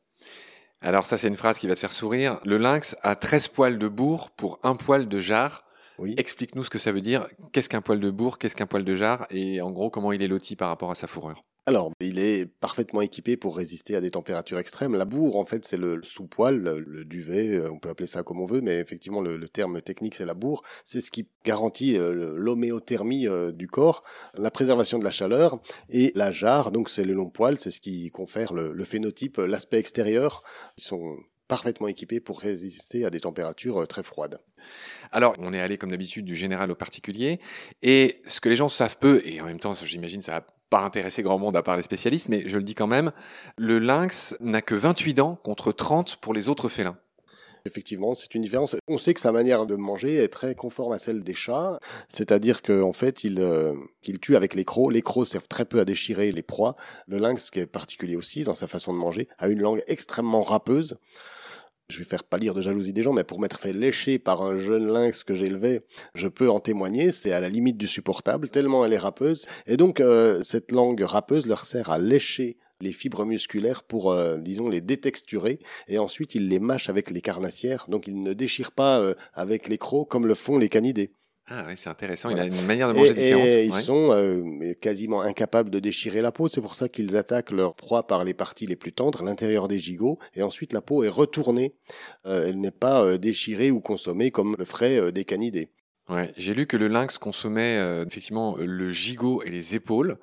Alors 0.80 1.06
ça, 1.06 1.16
c'est 1.16 1.28
une 1.28 1.36
phrase 1.36 1.58
qui 1.58 1.66
va 1.66 1.74
te 1.74 1.80
faire 1.80 1.92
sourire. 1.92 2.38
Le 2.44 2.58
lynx 2.58 2.96
a 3.02 3.16
13 3.16 3.48
poils 3.48 3.78
de 3.78 3.88
bourre 3.88 4.30
pour 4.30 4.60
un 4.62 4.74
poil 4.76 5.08
de 5.08 5.20
jarre. 5.20 5.64
Oui. 5.98 6.14
Explique-nous 6.18 6.64
ce 6.64 6.70
que 6.70 6.78
ça 6.78 6.92
veut 6.92 7.00
dire. 7.00 7.26
Qu'est-ce 7.52 7.68
qu'un 7.68 7.80
poil 7.80 8.00
de 8.00 8.10
bourre 8.10 8.38
Qu'est-ce 8.38 8.56
qu'un 8.56 8.66
poil 8.66 8.84
de 8.84 8.94
jarre? 8.94 9.26
Et 9.30 9.60
en 9.60 9.70
gros, 9.70 9.90
comment 9.90 10.12
il 10.12 10.22
est 10.22 10.28
loti 10.28 10.56
par 10.56 10.68
rapport 10.68 10.90
à 10.90 10.94
sa 10.94 11.06
fourrure? 11.06 11.44
Alors, 11.66 11.92
il 11.98 12.18
est 12.18 12.44
parfaitement 12.44 13.00
équipé 13.00 13.38
pour 13.38 13.56
résister 13.56 13.96
à 13.96 14.02
des 14.02 14.10
températures 14.10 14.58
extrêmes. 14.58 14.94
La 14.94 15.06
bourre, 15.06 15.36
en 15.36 15.46
fait, 15.46 15.64
c'est 15.64 15.78
le 15.78 16.02
sous-poil, 16.02 16.56
le, 16.56 17.04
duvet, 17.06 17.54
euh, 17.54 17.70
on 17.70 17.78
peut 17.78 17.88
appeler 17.88 18.06
ça 18.06 18.22
comme 18.22 18.38
on 18.38 18.44
veut, 18.44 18.60
mais 18.60 18.80
effectivement, 18.80 19.22
le, 19.22 19.48
terme 19.48 19.80
technique, 19.80 20.14
c'est 20.14 20.26
la 20.26 20.34
bourre. 20.34 20.62
C'est 20.84 21.00
ce 21.00 21.10
qui 21.10 21.26
garantit 21.42 21.96
euh, 21.96 22.34
l'homéothermie 22.36 23.26
euh, 23.26 23.50
du 23.50 23.66
corps, 23.66 24.02
la 24.36 24.50
préservation 24.50 24.98
de 24.98 25.04
la 25.04 25.10
chaleur, 25.10 25.58
et 25.88 26.12
la 26.14 26.32
jarre, 26.32 26.70
donc 26.70 26.90
c'est 26.90 27.04
le 27.04 27.14
long 27.14 27.30
poil, 27.30 27.58
c'est 27.58 27.70
ce 27.70 27.80
qui 27.80 28.10
confère 28.10 28.52
le, 28.52 28.84
phénotype, 28.84 29.38
l'aspect 29.38 29.78
extérieur. 29.78 30.42
Ils 30.76 30.84
sont 30.84 31.16
parfaitement 31.48 31.88
équipés 31.88 32.20
pour 32.20 32.40
résister 32.40 33.06
à 33.06 33.10
des 33.10 33.20
températures 33.20 33.86
très 33.88 34.02
froides. 34.02 34.38
Alors, 35.12 35.34
on 35.38 35.54
est 35.54 35.60
allé 35.60 35.78
comme 35.78 35.92
d'habitude 35.92 36.26
du 36.26 36.34
général 36.36 36.70
au 36.70 36.74
particulier, 36.74 37.40
et 37.80 38.20
ce 38.26 38.40
que 38.40 38.50
les 38.50 38.56
gens 38.56 38.68
savent 38.68 38.98
peu, 38.98 39.22
et 39.24 39.40
en 39.40 39.46
même 39.46 39.60
temps, 39.60 39.72
j'imagine, 39.72 40.20
ça 40.20 40.36
a 40.36 40.46
pas 40.74 40.80
intéresser 40.80 41.22
grand 41.22 41.38
monde 41.38 41.56
à 41.56 41.62
part 41.62 41.76
les 41.76 41.84
spécialistes, 41.84 42.28
mais 42.28 42.48
je 42.48 42.56
le 42.58 42.64
dis 42.64 42.74
quand 42.74 42.88
même, 42.88 43.12
le 43.56 43.78
lynx 43.78 44.36
n'a 44.40 44.60
que 44.60 44.74
28 44.74 45.14
dents 45.14 45.36
contre 45.44 45.70
30 45.70 46.16
pour 46.16 46.34
les 46.34 46.48
autres 46.48 46.68
félins. 46.68 46.96
Effectivement, 47.64 48.16
c'est 48.16 48.34
une 48.34 48.42
différence. 48.42 48.74
On 48.88 48.98
sait 48.98 49.14
que 49.14 49.20
sa 49.20 49.30
manière 49.30 49.66
de 49.66 49.76
manger 49.76 50.16
est 50.16 50.26
très 50.26 50.56
conforme 50.56 50.92
à 50.92 50.98
celle 50.98 51.22
des 51.22 51.32
chats, 51.32 51.78
c'est-à-dire 52.08 52.60
qu'en 52.60 52.92
fait, 52.92 53.22
il, 53.22 53.38
euh, 53.38 53.72
il 54.02 54.18
tue 54.18 54.34
avec 54.34 54.56
les 54.56 54.64
crocs. 54.64 54.92
Les 54.92 55.00
crocs 55.00 55.28
servent 55.28 55.46
très 55.46 55.64
peu 55.64 55.78
à 55.78 55.84
déchirer 55.84 56.32
les 56.32 56.42
proies. 56.42 56.74
Le 57.06 57.18
lynx, 57.18 57.50
qui 57.52 57.60
est 57.60 57.66
particulier 57.66 58.16
aussi 58.16 58.42
dans 58.42 58.56
sa 58.56 58.66
façon 58.66 58.92
de 58.92 58.98
manger, 58.98 59.28
a 59.38 59.46
une 59.46 59.62
langue 59.62 59.84
extrêmement 59.86 60.42
râpeuse 60.42 60.98
je 61.90 61.98
vais 61.98 62.04
faire 62.04 62.24
pâlir 62.24 62.54
de 62.54 62.62
jalousie 62.62 62.92
des 62.92 63.02
gens, 63.02 63.12
mais 63.12 63.24
pour 63.24 63.40
m'être 63.40 63.60
fait 63.60 63.72
lécher 63.72 64.18
par 64.18 64.42
un 64.42 64.56
jeune 64.56 64.86
lynx 64.86 65.24
que 65.24 65.34
j'élevais, 65.34 65.82
je 66.14 66.28
peux 66.28 66.48
en 66.48 66.60
témoigner, 66.60 67.12
c'est 67.12 67.32
à 67.32 67.40
la 67.40 67.48
limite 67.48 67.76
du 67.76 67.86
supportable, 67.86 68.48
tellement 68.48 68.84
elle 68.84 68.92
est 68.92 68.98
râpeuse. 68.98 69.46
Et 69.66 69.76
donc, 69.76 70.00
euh, 70.00 70.42
cette 70.42 70.72
langue 70.72 71.02
râpeuse 71.02 71.46
leur 71.46 71.64
sert 71.66 71.90
à 71.90 71.98
lécher 71.98 72.56
les 72.80 72.92
fibres 72.92 73.24
musculaires 73.24 73.82
pour, 73.82 74.12
euh, 74.12 74.38
disons, 74.38 74.68
les 74.68 74.80
détexturer, 74.80 75.58
et 75.88 75.98
ensuite 75.98 76.34
ils 76.34 76.48
les 76.48 76.58
mâchent 76.58 76.88
avec 76.88 77.10
les 77.10 77.20
carnassières, 77.20 77.86
donc 77.88 78.06
ils 78.06 78.20
ne 78.20 78.32
déchirent 78.32 78.72
pas 78.72 79.00
euh, 79.00 79.14
avec 79.32 79.68
les 79.68 79.78
crocs 79.78 80.08
comme 80.08 80.26
le 80.26 80.34
font 80.34 80.58
les 80.58 80.68
canidés. 80.68 81.12
Ah 81.46 81.64
oui, 81.68 81.74
c'est 81.76 81.90
intéressant. 81.90 82.30
Il 82.30 82.38
a 82.38 82.46
une 82.46 82.66
manière 82.66 82.88
de 82.88 82.94
manger 82.94 83.12
différente. 83.12 83.46
Et 83.46 83.64
ils 83.66 83.74
sont 83.74 84.12
euh, 84.12 84.72
quasiment 84.80 85.20
incapables 85.20 85.68
de 85.68 85.78
déchirer 85.78 86.22
la 86.22 86.32
peau. 86.32 86.48
C'est 86.48 86.62
pour 86.62 86.74
ça 86.74 86.88
qu'ils 86.88 87.16
attaquent 87.16 87.50
leur 87.50 87.74
proie 87.74 88.06
par 88.06 88.24
les 88.24 88.32
parties 88.32 88.66
les 88.66 88.76
plus 88.76 88.92
tendres, 88.92 89.22
l'intérieur 89.22 89.68
des 89.68 89.78
gigots. 89.78 90.18
Et 90.34 90.42
ensuite, 90.42 90.72
la 90.72 90.80
peau 90.80 91.04
est 91.04 91.08
retournée. 91.08 91.74
Euh, 92.24 92.46
elle 92.48 92.60
n'est 92.60 92.70
pas 92.70 93.04
euh, 93.04 93.18
déchirée 93.18 93.70
ou 93.70 93.80
consommée 93.80 94.30
comme 94.30 94.56
le 94.58 94.64
ferait 94.64 95.12
des 95.12 95.24
canidés. 95.24 95.68
Ouais, 96.08 96.32
j'ai 96.36 96.54
lu 96.54 96.66
que 96.66 96.76
le 96.76 96.88
lynx 96.88 97.18
consommait 97.18 97.78
effectivement 98.06 98.56
le 98.58 98.88
gigot 98.90 99.42
et 99.42 99.50
les 99.50 99.74
épaules. 99.74 100.18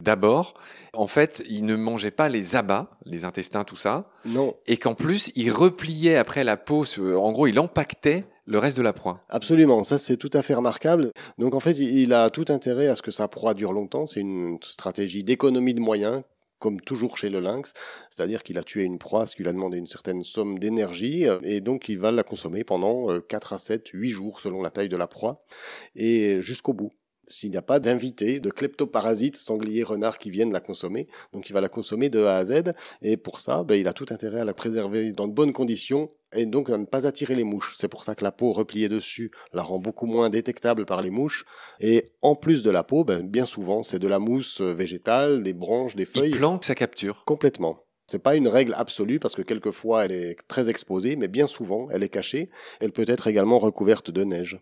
D'abord, 0.00 0.54
en 0.92 1.08
fait, 1.08 1.42
il 1.48 1.66
ne 1.66 1.74
mangeait 1.74 2.12
pas 2.12 2.28
les 2.28 2.54
abats, 2.54 2.88
les 3.04 3.24
intestins, 3.24 3.64
tout 3.64 3.76
ça. 3.76 4.10
Non. 4.24 4.54
Et 4.66 4.76
qu'en 4.76 4.94
plus, 4.94 5.32
il 5.34 5.50
repliait 5.50 6.16
après 6.16 6.44
la 6.44 6.56
peau. 6.56 6.84
En 6.98 7.32
gros, 7.32 7.46
il 7.46 7.58
empaquetait 7.58 8.24
le 8.48 8.58
reste 8.58 8.78
de 8.78 8.82
la 8.82 8.94
proie. 8.94 9.20
Absolument, 9.28 9.84
ça 9.84 9.98
c'est 9.98 10.16
tout 10.16 10.30
à 10.32 10.42
fait 10.42 10.54
remarquable. 10.54 11.12
Donc 11.36 11.54
en 11.54 11.60
fait, 11.60 11.78
il 11.78 12.14
a 12.14 12.30
tout 12.30 12.46
intérêt 12.48 12.88
à 12.88 12.96
ce 12.96 13.02
que 13.02 13.10
sa 13.10 13.28
proie 13.28 13.54
dure 13.54 13.72
longtemps. 13.72 14.06
C'est 14.06 14.20
une 14.20 14.58
stratégie 14.62 15.22
d'économie 15.22 15.74
de 15.74 15.80
moyens 15.80 16.22
comme 16.58 16.80
toujours 16.80 17.18
chez 17.18 17.30
le 17.30 17.38
lynx, 17.38 17.72
c'est-à-dire 18.10 18.42
qu'il 18.42 18.58
a 18.58 18.64
tué 18.64 18.82
une 18.82 18.98
proie, 18.98 19.26
ce 19.26 19.36
qui 19.36 19.42
lui 19.42 19.48
a 19.48 19.52
demandé 19.52 19.78
une 19.78 19.86
certaine 19.86 20.24
somme 20.24 20.58
d'énergie, 20.58 21.24
et 21.44 21.60
donc 21.60 21.88
il 21.88 22.00
va 22.00 22.10
la 22.10 22.24
consommer 22.24 22.64
pendant 22.64 23.20
4 23.20 23.52
euh, 23.52 23.56
à 23.56 23.58
7, 23.60 23.90
8 23.92 24.10
jours 24.10 24.40
selon 24.40 24.60
la 24.60 24.70
taille 24.70 24.88
de 24.88 24.96
la 24.96 25.06
proie, 25.06 25.44
et 25.94 26.42
jusqu'au 26.42 26.72
bout 26.72 26.90
s'il 27.28 27.50
n'y 27.50 27.56
a 27.56 27.62
pas 27.62 27.80
d'invités, 27.80 28.40
de 28.40 28.50
kleptoparasites, 28.50 29.36
sangliers, 29.36 29.82
renards 29.82 30.18
qui 30.18 30.30
viennent 30.30 30.52
la 30.52 30.60
consommer. 30.60 31.06
Donc 31.32 31.48
il 31.48 31.52
va 31.52 31.60
la 31.60 31.68
consommer 31.68 32.08
de 32.08 32.24
A 32.24 32.36
à 32.36 32.44
Z. 32.44 32.72
Et 33.02 33.16
pour 33.16 33.40
ça, 33.40 33.64
ben, 33.64 33.74
il 33.74 33.88
a 33.88 33.92
tout 33.92 34.06
intérêt 34.10 34.40
à 34.40 34.44
la 34.44 34.54
préserver 34.54 35.12
dans 35.12 35.28
de 35.28 35.32
bonnes 35.32 35.52
conditions 35.52 36.10
et 36.34 36.46
donc 36.46 36.68
à 36.70 36.76
ne 36.76 36.84
pas 36.84 37.06
attirer 37.06 37.34
les 37.34 37.44
mouches. 37.44 37.74
C'est 37.78 37.88
pour 37.88 38.04
ça 38.04 38.14
que 38.14 38.24
la 38.24 38.32
peau 38.32 38.52
repliée 38.52 38.88
dessus 38.88 39.30
la 39.52 39.62
rend 39.62 39.78
beaucoup 39.78 40.06
moins 40.06 40.30
détectable 40.30 40.84
par 40.84 41.02
les 41.02 41.10
mouches. 41.10 41.44
Et 41.80 42.12
en 42.22 42.34
plus 42.34 42.62
de 42.62 42.70
la 42.70 42.82
peau, 42.82 43.04
ben, 43.04 43.26
bien 43.26 43.46
souvent, 43.46 43.82
c'est 43.82 43.98
de 43.98 44.08
la 44.08 44.18
mousse 44.18 44.60
végétale, 44.60 45.42
des 45.42 45.54
branches, 45.54 45.96
des 45.96 46.04
feuilles. 46.04 46.30
Il 46.30 46.36
planque 46.36 46.64
sa 46.64 46.74
capture. 46.74 47.24
Complètement. 47.24 47.87
C'est 48.10 48.22
pas 48.22 48.36
une 48.36 48.48
règle 48.48 48.72
absolue 48.74 49.18
parce 49.18 49.34
que 49.34 49.42
quelquefois 49.42 50.06
elle 50.06 50.12
est 50.12 50.36
très 50.48 50.70
exposée, 50.70 51.14
mais 51.14 51.28
bien 51.28 51.46
souvent 51.46 51.88
elle 51.90 52.02
est 52.02 52.08
cachée. 52.08 52.48
Elle 52.80 52.90
peut 52.90 53.04
être 53.06 53.26
également 53.26 53.58
recouverte 53.58 54.10
de 54.10 54.24
neige. 54.24 54.60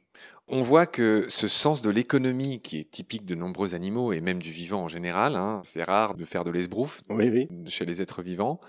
On 0.48 0.62
voit 0.62 0.86
que 0.86 1.26
ce 1.28 1.46
sens 1.46 1.80
de 1.80 1.90
l'économie 1.90 2.60
qui 2.60 2.80
est 2.80 2.90
typique 2.90 3.24
de 3.24 3.36
nombreux 3.36 3.76
animaux 3.76 4.12
et 4.12 4.20
même 4.20 4.42
du 4.42 4.50
vivant 4.50 4.82
en 4.82 4.88
général, 4.88 5.36
hein, 5.36 5.62
c'est 5.64 5.84
rare 5.84 6.16
de 6.16 6.24
faire 6.24 6.42
de 6.42 6.50
l'esbrouf 6.50 7.02
chez 7.66 7.84
les 7.84 8.02
êtres 8.02 8.22
vivants, 8.22 8.60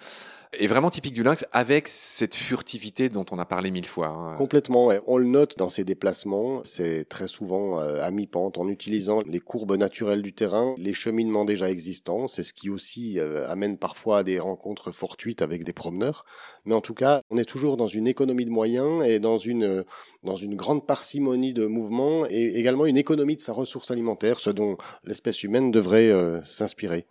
est 0.54 0.68
vraiment 0.68 0.90
typique 0.90 1.14
du 1.14 1.24
lynx 1.24 1.46
avec 1.52 1.88
cette 1.88 2.36
furtivité 2.36 3.10
dont 3.10 3.26
on 3.32 3.40
a 3.40 3.46
parlé 3.46 3.72
mille 3.72 3.86
fois. 3.86 4.08
Hein. 4.08 4.36
Complètement, 4.38 4.92
on 5.06 5.18
le 5.18 5.26
note 5.26 5.58
dans 5.58 5.70
ses 5.70 5.84
déplacements, 5.84 6.62
c'est 6.64 7.06
très 7.06 7.28
souvent 7.28 7.80
euh, 7.80 8.02
à 8.02 8.12
mi-pente 8.12 8.58
en 8.58 8.68
utilisant 8.68 9.22
les 9.26 9.40
courbes 9.40 9.78
naturelles 9.78 10.22
du 10.22 10.34
terrain, 10.34 10.74
les 10.78 10.94
cheminements 10.94 11.46
déjà 11.46 11.70
existants, 11.70 12.28
c'est 12.28 12.44
ce 12.44 12.54
qui 12.54 12.70
aussi 12.70 13.20
euh, 13.20 13.48
amène 13.50 13.78
parfois 13.78 14.20
à 14.20 14.24
des 14.24 14.40
rencontres 14.40 14.92
fortuites 14.92 15.42
avec 15.42 15.64
des 15.64 15.74
promeneurs, 15.74 16.26
mais 16.66 16.74
en 16.74 16.82
tout 16.82 16.94
cas, 16.94 17.22
on 17.30 17.38
est 17.38 17.46
toujours 17.46 17.78
dans 17.78 17.88
une 17.88 18.08
économie 18.08 18.46
de 18.46 18.52
moyens 18.52 19.04
et 19.06 19.20
dans 19.20 19.38
une, 19.38 19.84
dans 20.24 20.36
une 20.36 20.56
grande 20.56 20.86
parcimonie 20.86 21.54
de 21.54 21.66
mouvements 21.66 22.26
et 22.30 22.58
également 22.58 22.86
une 22.86 22.98
économie 22.98 23.36
de 23.36 23.42
sa 23.42 23.54
ressource 23.54 23.92
alimentaire, 23.92 24.40
ce 24.40 24.50
dont 24.50 24.78
l'espèce 25.04 25.44
humaine 25.44 25.72
devrait 25.72 26.10
euh, 26.10 26.44
s'inspirer. 26.44 27.06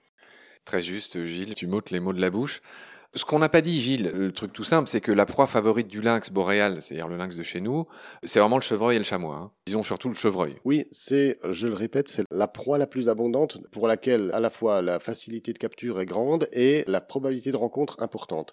Très 0.65 0.83
juste, 0.83 1.25
Gilles, 1.25 1.55
tu 1.55 1.67
m'ôtes 1.67 1.91
les 1.91 2.01
mots 2.01 2.13
de 2.13 2.21
la 2.21 2.31
bouche. 2.31 2.61
Ce 3.17 3.25
qu'on 3.25 3.39
n'a 3.39 3.49
pas 3.49 3.63
dit, 3.63 3.81
Gilles, 3.81 4.13
le 4.15 4.31
truc 4.31 4.53
tout 4.53 4.63
simple, 4.63 4.91
c'est 4.91 5.01
que 5.01 5.11
la 5.11 5.25
proie 5.25 5.47
favorite 5.47 5.89
du 5.89 6.03
lynx 6.03 6.31
boréal, 6.31 6.83
c'est-à-dire 6.83 7.09
le 7.09 7.17
lynx 7.17 7.35
de 7.35 7.43
chez 7.43 7.63
nous, 7.63 7.87
c'est 8.23 8.41
vraiment 8.41 8.57
le 8.57 8.63
chevreuil 8.63 8.97
et 8.97 8.99
le 8.99 9.07
chamois. 9.07 9.37
Hein. 9.37 9.53
Disons 9.67 9.83
surtout 9.83 10.09
le 10.09 10.15
chevreuil. 10.15 10.59
Oui, 10.67 10.87
c'est, 10.91 11.39
je 11.49 11.67
le 11.67 11.73
répète, 11.73 12.09
c'est 12.09 12.25
la 12.31 12.47
proie 12.47 12.77
la 12.77 12.87
plus 12.87 13.09
abondante 13.09 13.59
pour 13.73 13.89
laquelle 13.89 14.31
à 14.35 14.41
la 14.41 14.51
fois 14.51 14.83
la 14.83 14.99
facilité 14.99 15.55
de 15.55 15.59
capture 15.59 15.99
est 15.99 16.05
grande 16.05 16.47
et 16.53 16.85
la 16.89 17.01
probabilité 17.01 17.53
de 17.53 17.57
rencontre 17.57 17.97
importante. 18.01 18.53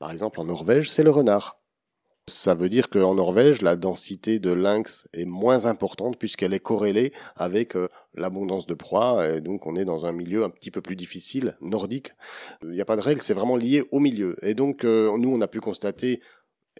Par 0.00 0.10
exemple, 0.10 0.40
en 0.40 0.46
Norvège, 0.46 0.90
c'est 0.90 1.04
le 1.04 1.10
renard. 1.10 1.61
Ça 2.28 2.54
veut 2.54 2.68
dire 2.68 2.88
qu'en 2.88 3.16
Norvège, 3.16 3.62
la 3.62 3.74
densité 3.74 4.38
de 4.38 4.52
lynx 4.52 5.08
est 5.12 5.24
moins 5.24 5.66
importante 5.66 6.16
puisqu'elle 6.16 6.54
est 6.54 6.60
corrélée 6.60 7.12
avec 7.34 7.74
euh, 7.74 7.88
l'abondance 8.14 8.66
de 8.66 8.74
proies. 8.74 9.28
Et 9.28 9.40
donc, 9.40 9.66
on 9.66 9.74
est 9.74 9.84
dans 9.84 10.06
un 10.06 10.12
milieu 10.12 10.44
un 10.44 10.48
petit 10.48 10.70
peu 10.70 10.80
plus 10.80 10.94
difficile, 10.94 11.56
nordique. 11.60 12.12
Il 12.62 12.70
n'y 12.70 12.80
a 12.80 12.84
pas 12.84 12.94
de 12.94 13.00
règle, 13.00 13.22
c'est 13.22 13.34
vraiment 13.34 13.56
lié 13.56 13.82
au 13.90 13.98
milieu. 13.98 14.36
Et 14.42 14.54
donc, 14.54 14.84
euh, 14.84 15.18
nous, 15.18 15.34
on 15.34 15.40
a 15.40 15.48
pu 15.48 15.58
constater 15.58 16.20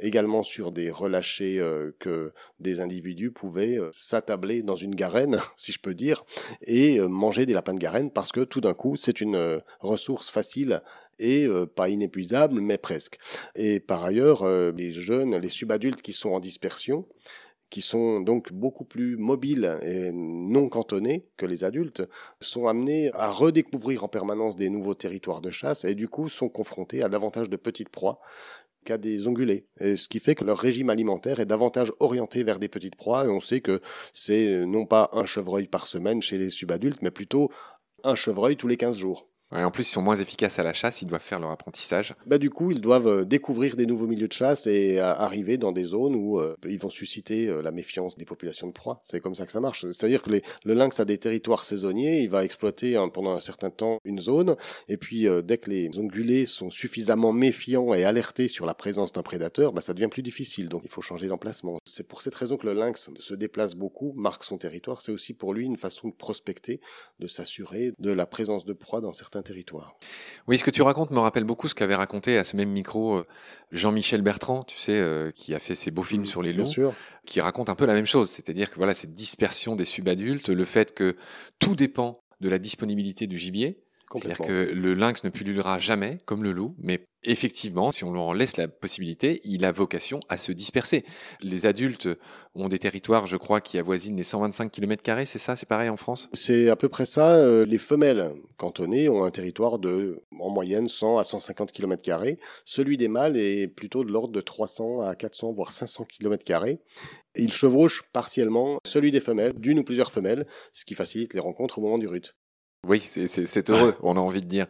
également 0.01 0.43
sur 0.43 0.73
des 0.73 0.91
relâchés 0.91 1.59
euh, 1.59 1.93
que 1.99 2.33
des 2.61 2.81
individus 2.81 3.31
pouvaient 3.31 3.79
s'attabler 3.97 4.63
dans 4.63 4.77
une 4.77 4.95
garenne, 4.95 5.39
si 5.57 5.73
je 5.73 5.81
peux 5.81 5.95
dire, 5.95 6.25
et 6.63 7.01
manger 7.01 7.47
des 7.47 7.53
lapins 7.53 7.75
de 7.75 7.79
garenne 7.79 8.11
parce 8.11 8.33
que 8.33 8.41
tout 8.41 8.61
d'un 8.61 8.75
coup, 8.75 8.97
c'est 8.97 9.21
une 9.21 9.61
ressource 9.81 10.31
facile 10.31 10.83
et 11.23 11.47
euh, 11.47 11.67
pas 11.67 11.89
inépuisable, 11.89 12.61
mais 12.61 12.79
presque. 12.79 13.19
Et 13.55 13.81
par 13.81 14.05
ailleurs, 14.05 14.43
euh, 14.43 14.73
les 14.77 14.93
jeunes, 14.93 15.37
les 15.37 15.49
subadultes 15.49 16.03
qui 16.03 16.13
sont 16.13 16.31
en 16.31 16.41
dispersion, 16.41 17.07
qui 17.71 17.81
sont 17.81 18.21
donc 18.21 18.53
beaucoup 18.53 18.85
plus 18.85 19.17
mobiles 19.17 19.79
et 19.81 20.13
non 20.13 20.69
cantonnés 20.69 21.27
que 21.39 21.47
les 21.47 21.65
adultes, 21.65 22.03
sont 22.41 22.67
amenés 22.67 23.11
à 23.15 23.31
redécouvrir 23.31 24.05
en 24.05 24.09
permanence 24.09 24.57
des 24.57 24.69
nouveaux 24.69 24.95
territoires 24.95 25.41
de 25.41 25.51
chasse 25.51 25.87
et 25.87 25.95
du 25.95 26.07
coup 26.07 26.29
sont 26.29 26.51
confrontés 26.51 27.03
à 27.03 27.09
davantage 27.09 27.49
de 27.49 27.57
petites 27.57 27.89
proies 27.89 28.21
qu'à 28.85 28.99
des 28.99 29.27
ongulés. 29.27 29.67
Ce 29.79 30.09
qui 30.09 30.19
fait 30.19 30.35
que 30.35 30.45
leur 30.45 30.59
régime 30.59 30.91
alimentaire 30.91 31.41
est 31.41 31.47
davantage 31.47 31.93
orienté 32.01 32.45
vers 32.45 32.59
des 32.59 32.69
petites 32.69 32.97
proies 32.97 33.25
et 33.25 33.29
on 33.29 33.41
sait 33.41 33.61
que 33.61 33.81
c'est 34.13 34.67
non 34.67 34.87
pas 34.87 35.11
un 35.13 35.25
chevreuil 35.25 35.69
par 35.69 35.87
semaine 35.87 36.23
chez 36.23 36.39
les 36.39 36.51
subadultes, 36.51 37.03
mais 37.03 37.11
plutôt 37.11 37.51
un 38.05 38.15
chevreuil 38.15 38.57
tous 38.57 38.69
les 38.69 38.77
15 38.77 38.97
jours 38.97 39.32
en 39.53 39.71
plus, 39.71 39.89
ils 39.89 39.93
sont 39.93 40.03
moins 40.03 40.17
efficaces 40.17 40.59
à 40.59 40.63
la 40.63 40.73
chasse, 40.73 41.03
ils 41.03 41.07
doivent 41.07 41.23
faire 41.23 41.39
leur 41.39 41.51
apprentissage. 41.51 42.15
Bah, 42.27 42.39
du 42.39 42.51
coup, 42.51 42.71
ils 42.71 42.81
doivent 42.81 43.09
euh, 43.09 43.25
découvrir 43.25 43.77
des 43.77 43.87
nouveaux 43.87 44.07
milieux 44.07 44.29
de 44.29 44.33
chasse 44.33 44.67
et 44.67 44.99
euh, 44.99 45.05
arriver 45.05 45.59
dans 45.59 45.73
des 45.73 45.85
zones 45.85 46.15
où 46.15 46.41
euh, 46.41 46.57
ils 46.67 46.79
vont 46.79 46.91
susciter 46.91 47.53
la 47.63 47.71
méfiance 47.71 48.17
des 48.17 48.25
populations 48.25 48.67
de 48.67 48.73
proie. 48.73 49.01
C'est 49.03 49.21
comme 49.21 49.35
ça 49.35 49.47
que 49.47 49.53
ça 49.53 49.61
marche. 49.61 49.83
C'est-à-dire 49.91 50.23
que 50.23 50.31
le 50.31 50.75
lynx 50.75 51.01
a 51.01 51.05
des 51.05 51.19
territoires 51.19 51.65
saisonniers, 51.65 52.23
il 52.23 52.31
va 52.31 52.45
exploiter 52.45 52.97
hein, 52.97 53.09
pendant 53.09 53.35
un 53.35 53.41
certain 53.41 53.71
temps 53.71 53.99
une 54.05 54.21
zone, 54.21 54.57
et 54.89 54.97
puis 54.97 55.27
dès 55.45 55.59
que 55.59 55.71
les 55.71 55.99
ongulés 55.99 56.47
sont 56.47 56.71
suffisamment 56.71 57.33
méfiants 57.33 57.95
et 57.95 58.05
alertés 58.05 58.49
sur 58.49 58.67
la 58.67 58.75
présence 58.75 59.13
d'un 59.13 59.23
prédateur, 59.23 59.73
bah, 59.73 59.81
ça 59.81 59.95
devient 59.95 60.09
plus 60.09 60.23
difficile. 60.23 60.69
Donc 60.69 60.83
il 60.85 60.91
faut 60.91 61.03
changer 61.03 61.29
d'emplacement. 61.29 61.79
C'est 61.85 62.07
pour 62.07 62.23
cette 62.23 62.35
raison 62.35 62.57
que 62.57 62.67
le 62.67 62.75
lynx 62.75 63.11
se 63.19 63.35
déplace 63.35 63.75
beaucoup, 63.75 64.13
marque 64.17 64.45
son 64.45 64.59
territoire. 64.59 65.01
C'est 65.01 65.13
aussi 65.13 65.35
pour 65.35 65.55
lui 65.55 65.67
une 65.67 65.77
façon 65.77 66.09
de 66.09 66.15
prospecter, 66.15 66.81
de 67.19 67.27
s'assurer 67.27 67.93
de 67.99 68.13
la 68.13 68.27
présence 68.27 68.65
de 68.65 68.73
proie 68.73 69.01
dans 69.01 69.13
certains 69.13 69.42
territoire. 69.43 69.97
Oui, 70.49 70.59
ce 70.59 70.65
que 70.65 70.71
tu 70.71 70.83
racontes 70.83 71.11
me 71.11 71.19
rappelle 71.19 71.45
beaucoup 71.45 71.69
ce 71.69 71.75
qu'avait 71.75 71.95
raconté 71.95 72.39
à 72.39 72.45
ce 72.45 72.57
même 72.57 72.71
micro 72.71 73.17
euh, 73.17 73.27
Jean-Michel 73.71 74.23
Bertrand, 74.23 74.65
tu 74.65 74.79
sais, 74.79 74.99
euh, 74.99 75.31
qui 75.31 75.55
a 75.55 75.59
fait 75.59 75.75
ses 75.75 75.91
beaux 75.91 76.03
films 76.03 76.23
mmh, 76.23 76.27
sur 76.27 76.43
les 76.43 76.53
loups, 76.53 76.67
qui 77.27 77.41
raconte 77.41 77.69
un 77.69 77.75
peu 77.75 77.87
la 77.87 77.95
même 77.95 78.07
chose, 78.07 78.31
c'est-à-dire 78.31 78.71
que 78.71 78.77
voilà 78.77 78.95
cette 78.95 79.15
dispersion 79.15 79.77
des 79.77 79.85
subadultes, 79.85 80.49
le 80.49 80.65
fait 80.65 80.95
que 80.95 81.17
tout 81.59 81.77
dépend 81.77 82.23
de 82.41 82.49
la 82.49 82.59
disponibilité 82.59 83.27
du 83.27 83.39
gibier. 83.39 83.83
C'est-à-dire 84.21 84.47
que 84.47 84.73
le 84.73 84.95
lynx 84.95 85.25
ne 85.25 85.31
pullulera 85.31 85.79
jamais 85.79 86.19
comme 86.25 86.43
le 86.43 86.53
loup, 86.53 86.75
mais 86.79 87.05
effectivement, 87.25 87.93
si 87.93 88.05
on 88.05 88.13
lui 88.13 88.21
en 88.21 88.33
laisse 88.33 88.57
la 88.57 88.69
possibilité, 88.69 89.41
il 89.45 89.65
a 89.65 89.73
vocation 89.73 90.21
à 90.29 90.37
se 90.37 90.53
disperser. 90.53 91.05
Les 91.41 91.67
adultes 91.67 92.09
ont 92.55 92.69
des 92.69 92.79
territoires, 92.79 93.27
je 93.27 93.37
crois, 93.37 93.61
qui 93.61 93.79
avoisinent 93.79 94.17
les 94.17 94.25
125 94.25 94.71
km, 94.71 95.27
c'est 95.27 95.39
ça 95.39 95.57
C'est 95.57 95.69
pareil 95.69 95.89
en 95.89 95.97
France? 95.97 96.29
C'est 96.33 96.69
à 96.69 96.77
peu 96.77 96.89
près 96.89 97.07
ça. 97.07 97.37
Euh, 97.37 97.65
les 97.65 97.79
femelles 97.79 98.33
cantonnées 98.57 99.09
ont 99.09 99.25
un 99.25 99.31
territoire 99.31 99.79
de, 99.79 100.23
en 100.39 100.51
moyenne, 100.51 100.89
100 100.89 101.19
à 101.19 101.25
150 101.25 101.73
km. 101.73 102.03
Celui 102.65 102.97
des 102.97 103.09
mâles 103.09 103.37
est 103.37 103.69
plutôt 103.69 104.05
de 104.05 104.11
l'ordre 104.11 104.33
de 104.33 104.41
300 104.41 105.03
à 105.03 105.15
400, 105.15 105.53
voire 105.53 105.73
500 105.73 106.05
km. 106.05 106.45
Ils 107.37 107.53
chevauchent 107.53 108.03
partiellement 108.13 108.79
celui 108.85 109.11
des 109.11 109.21
femelles, 109.21 109.53
d'une 109.57 109.79
ou 109.79 109.85
plusieurs 109.85 110.11
femelles, 110.11 110.47
ce 110.73 110.85
qui 110.85 110.95
facilite 110.95 111.35
les 111.35 111.41
rencontres 111.41 111.79
au 111.79 111.81
moment 111.83 111.99
du 111.99 112.07
rut. 112.07 112.35
Oui, 112.87 113.01
c'est 113.01 113.71
heureux, 113.71 113.97
on 114.03 114.17
a 114.17 114.21
envie 114.21 114.41
de 114.41 114.47
dire. 114.47 114.67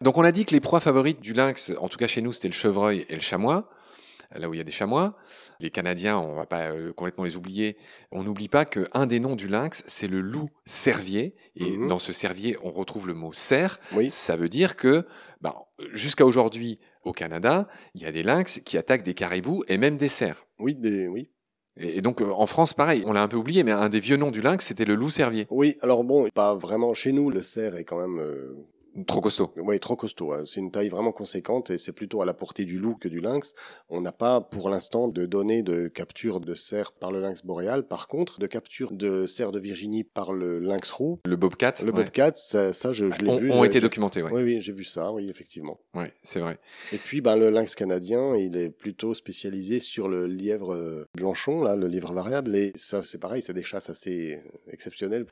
Donc 0.00 0.16
on 0.16 0.22
a 0.22 0.32
dit 0.32 0.44
que 0.44 0.52
les 0.52 0.60
proies 0.60 0.80
favorites 0.80 1.20
du 1.20 1.34
lynx, 1.34 1.72
en 1.78 1.88
tout 1.88 1.98
cas 1.98 2.06
chez 2.06 2.22
nous, 2.22 2.32
c'était 2.32 2.48
le 2.48 2.54
chevreuil 2.54 3.04
et 3.08 3.14
le 3.14 3.20
chamois, 3.20 3.68
là 4.34 4.48
où 4.48 4.54
il 4.54 4.58
y 4.58 4.60
a 4.60 4.64
des 4.64 4.72
chamois. 4.72 5.16
Les 5.60 5.70
Canadiens, 5.70 6.18
on 6.18 6.34
va 6.34 6.46
pas 6.46 6.70
euh, 6.70 6.92
complètement 6.94 7.24
les 7.24 7.36
oublier. 7.36 7.76
On 8.12 8.22
n'oublie 8.22 8.48
pas 8.48 8.64
qu'un 8.64 9.06
des 9.06 9.20
noms 9.20 9.36
du 9.36 9.46
lynx, 9.46 9.84
c'est 9.86 10.06
le 10.06 10.22
loup 10.22 10.48
cervier. 10.64 11.34
Et 11.54 11.76
mhm. 11.76 11.88
dans 11.88 11.98
ce 11.98 12.14
cervier, 12.14 12.56
on 12.62 12.70
retrouve 12.70 13.06
le 13.06 13.12
mot 13.12 13.34
cerf. 13.34 13.78
Oui. 13.92 14.08
Ça 14.08 14.36
veut 14.36 14.48
dire 14.48 14.76
que, 14.76 15.06
bah, 15.42 15.54
jusqu'à 15.92 16.24
aujourd'hui, 16.24 16.80
au 17.04 17.12
Canada, 17.12 17.68
il 17.94 18.02
y 18.02 18.06
a 18.06 18.12
des 18.12 18.22
lynx 18.22 18.60
qui 18.64 18.78
attaquent 18.78 19.02
des 19.02 19.12
caribous 19.12 19.62
et 19.68 19.76
même 19.76 19.98
des 19.98 20.08
cerfs. 20.08 20.46
Oui, 20.58 20.74
des, 20.74 21.08
oui. 21.08 21.30
Et 21.80 22.02
donc 22.02 22.20
euh, 22.20 22.30
en 22.30 22.46
France, 22.46 22.74
pareil, 22.74 23.02
on 23.06 23.12
l'a 23.12 23.22
un 23.22 23.28
peu 23.28 23.36
oublié, 23.36 23.64
mais 23.64 23.72
un 23.72 23.88
des 23.88 24.00
vieux 24.00 24.16
noms 24.16 24.30
du 24.30 24.42
lynx, 24.42 24.66
c'était 24.66 24.84
le 24.84 24.94
loup 24.94 25.10
cervier. 25.10 25.46
Oui, 25.50 25.76
alors 25.82 26.04
bon, 26.04 26.28
pas 26.34 26.54
vraiment 26.54 26.92
chez 26.94 27.12
nous, 27.12 27.30
le 27.30 27.42
cerf 27.42 27.74
est 27.76 27.84
quand 27.84 27.98
même 27.98 28.18
euh, 28.18 28.54
Trop 29.06 29.20
costaud. 29.20 29.52
Oui, 29.56 29.78
trop 29.78 29.96
costaud. 29.96 30.32
Hein. 30.32 30.42
C'est 30.46 30.60
une 30.60 30.70
taille 30.70 30.88
vraiment 30.88 31.12
conséquente 31.12 31.70
et 31.70 31.78
c'est 31.78 31.92
plutôt 31.92 32.22
à 32.22 32.26
la 32.26 32.34
portée 32.34 32.64
du 32.64 32.78
loup 32.78 32.96
que 32.96 33.08
du 33.08 33.20
lynx. 33.20 33.54
On 33.88 34.00
n'a 34.00 34.12
pas 34.12 34.40
pour 34.40 34.68
l'instant 34.68 35.08
de 35.08 35.26
données 35.26 35.62
de 35.62 35.88
capture 35.88 36.40
de 36.40 36.54
cerfs 36.54 36.92
par 36.92 37.12
le 37.12 37.20
lynx 37.20 37.44
boréal. 37.44 37.86
Par 37.86 38.08
contre, 38.08 38.38
de 38.40 38.46
capture 38.46 38.92
de 38.92 39.26
cerfs 39.26 39.52
de 39.52 39.60
Virginie 39.60 40.04
par 40.04 40.32
le 40.32 40.58
lynx 40.58 40.90
roux. 40.90 41.20
Le 41.24 41.36
bobcat. 41.36 41.74
Le 41.84 41.92
bobcat, 41.92 42.32
ça, 42.34 42.72
ça, 42.72 42.92
je, 42.92 43.10
je 43.10 43.20
l'ai 43.20 43.38
vu. 43.38 43.50
Ont 43.52 43.64
été 43.64 43.80
documentés, 43.80 44.22
oui. 44.22 44.30
Oui, 44.32 44.60
j'ai 44.60 44.72
vu 44.72 44.84
ça, 44.84 45.12
oui, 45.12 45.28
effectivement. 45.30 45.78
Oui, 45.94 46.06
c'est 46.22 46.40
vrai. 46.40 46.58
Et 46.92 46.98
puis, 46.98 47.20
ben, 47.20 47.36
le 47.36 47.50
lynx 47.50 47.74
canadien, 47.74 48.36
il 48.36 48.56
est 48.56 48.70
plutôt 48.70 49.14
spécialisé 49.14 49.80
sur 49.80 50.08
le 50.08 50.26
lièvre 50.26 50.74
euh, 50.74 51.08
blanchon, 51.14 51.62
là, 51.62 51.76
le 51.76 51.86
lièvre 51.86 52.12
variable. 52.12 52.54
Et 52.56 52.72
ça, 52.74 53.02
c'est 53.02 53.18
pareil, 53.18 53.42
c'est 53.42 53.52
des 53.52 53.62
chasses 53.62 53.90
assez 53.90 54.42
exceptionnelles. 54.70 55.26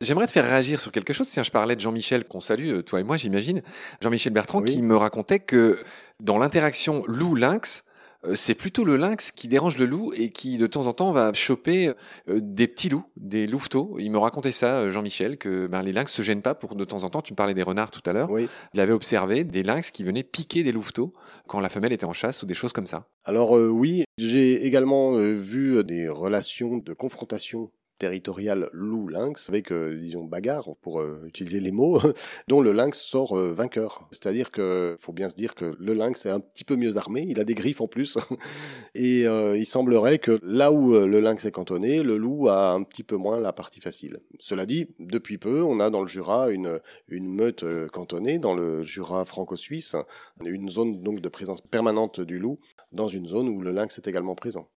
J'aimerais 0.00 0.26
te 0.26 0.32
faire 0.32 0.44
réagir 0.44 0.80
sur 0.80 0.92
quelque 0.92 1.12
chose. 1.12 1.28
Tiens, 1.28 1.42
je 1.42 1.50
parlais 1.50 1.76
de 1.76 1.80
Jean-Michel 1.80 2.24
qu'on 2.24 2.40
salue, 2.40 2.70
euh, 2.70 2.82
toi 2.82 3.00
et 3.00 3.04
moi, 3.04 3.09
j'imagine. 3.16 3.62
Jean-Michel 4.00 4.32
Bertrand, 4.32 4.62
qui 4.62 4.82
me 4.82 4.96
racontait 4.96 5.40
que 5.40 5.78
dans 6.20 6.38
l'interaction 6.38 7.02
loup-lynx, 7.06 7.84
euh, 8.24 8.34
c'est 8.34 8.54
plutôt 8.54 8.84
le 8.84 8.96
lynx 8.96 9.30
qui 9.30 9.48
dérange 9.48 9.78
le 9.78 9.86
loup 9.86 10.12
et 10.14 10.30
qui 10.30 10.58
de 10.58 10.66
temps 10.66 10.86
en 10.86 10.92
temps 10.92 11.12
va 11.12 11.32
choper 11.32 11.92
euh, 12.28 12.40
des 12.42 12.68
petits 12.68 12.88
loups, 12.88 13.04
des 13.16 13.46
louveteaux. 13.46 13.96
Il 13.98 14.10
me 14.10 14.18
racontait 14.18 14.52
ça, 14.52 14.80
euh, 14.80 14.90
Jean-Michel, 14.90 15.38
que 15.38 15.66
ben, 15.66 15.82
les 15.82 15.92
lynx 15.92 16.12
se 16.12 16.22
gênent 16.22 16.42
pas 16.42 16.54
pour 16.54 16.74
de 16.74 16.84
temps 16.84 17.04
en 17.04 17.10
temps. 17.10 17.22
Tu 17.22 17.32
me 17.32 17.36
parlais 17.36 17.54
des 17.54 17.62
renards 17.62 17.90
tout 17.90 18.02
à 18.08 18.12
l'heure. 18.12 18.30
Il 18.74 18.80
avait 18.80 18.92
observé 18.92 19.44
des 19.44 19.62
lynx 19.62 19.90
qui 19.90 20.04
venaient 20.04 20.22
piquer 20.22 20.62
des 20.62 20.72
louveteaux 20.72 21.14
quand 21.48 21.60
la 21.60 21.68
femelle 21.68 21.92
était 21.92 22.04
en 22.04 22.12
chasse 22.12 22.42
ou 22.42 22.46
des 22.46 22.54
choses 22.54 22.72
comme 22.72 22.86
ça. 22.86 23.06
Alors 23.24 23.52
oui, 23.52 24.04
j'ai 24.18 24.66
également 24.66 25.14
vu 25.14 25.82
des 25.84 26.08
relations 26.08 26.78
de 26.78 26.92
confrontation 26.92 27.70
territorial 28.00 28.70
loup-lynx 28.72 29.48
avec, 29.50 29.70
euh, 29.70 29.96
disons, 30.00 30.24
bagarre, 30.24 30.70
pour 30.80 31.00
euh, 31.00 31.22
utiliser 31.26 31.60
les 31.60 31.70
mots, 31.70 32.00
dont 32.48 32.62
le 32.62 32.72
lynx 32.72 32.98
sort 32.98 33.38
euh, 33.38 33.52
vainqueur. 33.52 34.08
C'est-à-dire 34.10 34.50
que 34.50 34.96
faut 34.98 35.12
bien 35.12 35.28
se 35.28 35.36
dire 35.36 35.54
que 35.54 35.76
le 35.78 35.94
lynx 35.94 36.26
est 36.26 36.30
un 36.30 36.40
petit 36.40 36.64
peu 36.64 36.76
mieux 36.76 36.96
armé, 36.96 37.24
il 37.28 37.38
a 37.38 37.44
des 37.44 37.54
griffes 37.54 37.82
en 37.82 37.86
plus, 37.86 38.18
et 38.94 39.24
il 39.24 39.66
semblerait 39.66 40.18
que 40.18 40.40
là 40.42 40.72
où 40.72 40.92
le 40.92 41.20
lynx 41.20 41.44
est 41.44 41.50
cantonné, 41.52 42.02
le 42.02 42.16
loup 42.16 42.48
a 42.48 42.70
un 42.72 42.82
petit 42.82 43.02
peu 43.02 43.16
moins 43.16 43.38
la 43.38 43.52
partie 43.52 43.80
facile. 43.80 44.20
Cela 44.38 44.64
dit, 44.64 44.88
depuis 44.98 45.36
peu, 45.36 45.62
on 45.62 45.78
a 45.78 45.90
dans 45.90 46.00
le 46.00 46.06
Jura 46.06 46.50
une, 46.50 46.80
une 47.08 47.28
meute 47.28 47.64
cantonnée, 47.92 48.38
dans 48.38 48.54
le 48.54 48.82
Jura 48.82 49.26
franco-suisse, 49.26 49.94
une 50.42 50.70
zone 50.70 51.02
donc 51.02 51.20
de 51.20 51.28
présence 51.28 51.60
permanente 51.60 52.20
du 52.20 52.38
loup, 52.38 52.58
dans 52.92 53.08
une 53.08 53.26
zone 53.26 53.48
où 53.48 53.60
le 53.60 53.72
lynx 53.72 53.98
est 53.98 54.08
également 54.08 54.34
présent. 54.34 54.68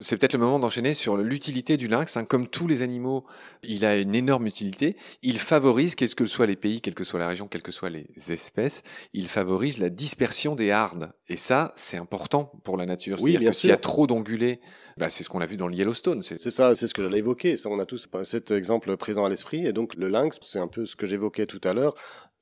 C'est 0.00 0.16
peut-être 0.16 0.32
le 0.32 0.38
moment 0.38 0.58
d'enchaîner 0.58 0.94
sur 0.94 1.16
l'utilité 1.16 1.76
du 1.76 1.88
lynx. 1.88 2.16
Hein. 2.16 2.24
Comme 2.24 2.48
tous 2.48 2.66
les 2.66 2.82
animaux, 2.82 3.24
il 3.62 3.84
a 3.84 3.98
une 3.98 4.14
énorme 4.14 4.46
utilité. 4.46 4.96
Il 5.22 5.38
favorise, 5.38 5.94
quels 5.94 6.14
que 6.14 6.26
soient 6.26 6.46
les 6.46 6.56
pays, 6.56 6.80
quelle 6.80 6.94
que 6.94 7.04
soit 7.04 7.20
la 7.20 7.28
région, 7.28 7.48
quelles 7.48 7.62
que 7.62 7.72
soient 7.72 7.90
les 7.90 8.06
espèces, 8.28 8.82
il 9.12 9.28
favorise 9.28 9.78
la 9.78 9.90
dispersion 9.90 10.54
des 10.54 10.70
hardes. 10.70 11.12
Et 11.28 11.36
ça, 11.36 11.72
c'est 11.76 11.96
important 11.96 12.52
pour 12.64 12.76
la 12.76 12.86
nature. 12.86 13.18
Oui, 13.20 13.36
bien 13.36 13.52
S'il 13.52 13.70
y 13.70 13.72
a 13.72 13.76
trop 13.76 14.06
d'ongulés, 14.06 14.60
bah, 14.96 15.08
c'est 15.08 15.24
ce 15.24 15.28
qu'on 15.28 15.40
a 15.40 15.46
vu 15.46 15.56
dans 15.56 15.68
le 15.68 15.74
Yellowstone. 15.74 16.22
C'est 16.22 16.36
ça, 16.36 16.74
c'est 16.74 16.86
ce 16.86 16.94
que 16.94 17.02
j'allais 17.02 17.18
évoquer. 17.18 17.56
Ça, 17.56 17.68
on 17.68 17.78
a 17.78 17.86
tous 17.86 18.08
cet 18.24 18.50
exemple 18.50 18.96
présent 18.96 19.24
à 19.24 19.28
l'esprit. 19.28 19.66
Et 19.66 19.72
donc, 19.72 19.94
le 19.94 20.08
lynx, 20.08 20.38
c'est 20.42 20.58
un 20.58 20.68
peu 20.68 20.86
ce 20.86 20.96
que 20.96 21.06
j'évoquais 21.06 21.46
tout 21.46 21.60
à 21.64 21.72
l'heure 21.72 21.94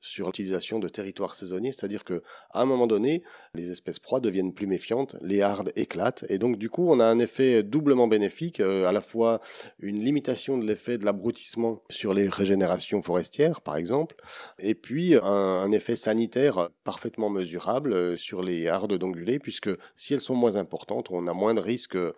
sur 0.03 0.27
l'utilisation 0.27 0.79
de 0.79 0.89
territoires 0.89 1.33
saisonniers, 1.33 1.71
c'est-à-dire 1.71 2.03
que 2.03 2.23
à 2.51 2.61
un 2.61 2.65
moment 2.65 2.87
donné, 2.87 3.23
les 3.55 3.71
espèces 3.71 3.99
proies 3.99 4.19
deviennent 4.19 4.53
plus 4.53 4.67
méfiantes, 4.67 5.15
les 5.21 5.41
hardes 5.41 5.71
éclatent, 5.77 6.25
et 6.27 6.37
donc 6.37 6.57
du 6.57 6.69
coup, 6.69 6.89
on 6.89 6.99
a 6.99 7.05
un 7.05 7.19
effet 7.19 7.63
doublement 7.63 8.09
bénéfique, 8.09 8.59
euh, 8.59 8.85
à 8.85 8.91
la 8.91 8.99
fois 8.99 9.39
une 9.79 10.03
limitation 10.03 10.57
de 10.57 10.65
l'effet 10.65 10.97
de 10.97 11.05
l'abrutissement 11.05 11.81
sur 11.89 12.13
les 12.13 12.27
régénérations 12.27 13.01
forestières, 13.01 13.61
par 13.61 13.77
exemple, 13.77 14.15
et 14.59 14.75
puis 14.75 15.15
un, 15.15 15.71
effet 15.71 15.95
sanitaire 15.95 16.69
parfaitement 16.83 17.29
mesurable 17.29 17.93
euh, 17.93 18.17
sur 18.17 18.43
les 18.43 18.67
hardes 18.67 18.97
d'ongulés, 18.97 19.39
puisque 19.39 19.69
si 19.95 20.13
elles 20.13 20.21
sont 20.21 20.35
moins 20.35 20.57
importantes, 20.57 21.11
on 21.11 21.27
a 21.27 21.33
moins 21.33 21.53
de 21.53 21.61
risques 21.61 21.95
euh, 21.95 22.13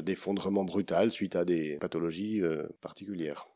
d'effondrement 0.00 0.64
brutal 0.64 1.12
suite 1.12 1.36
à 1.36 1.44
des 1.44 1.76
pathologies 1.76 2.42
particulières. 2.80 3.46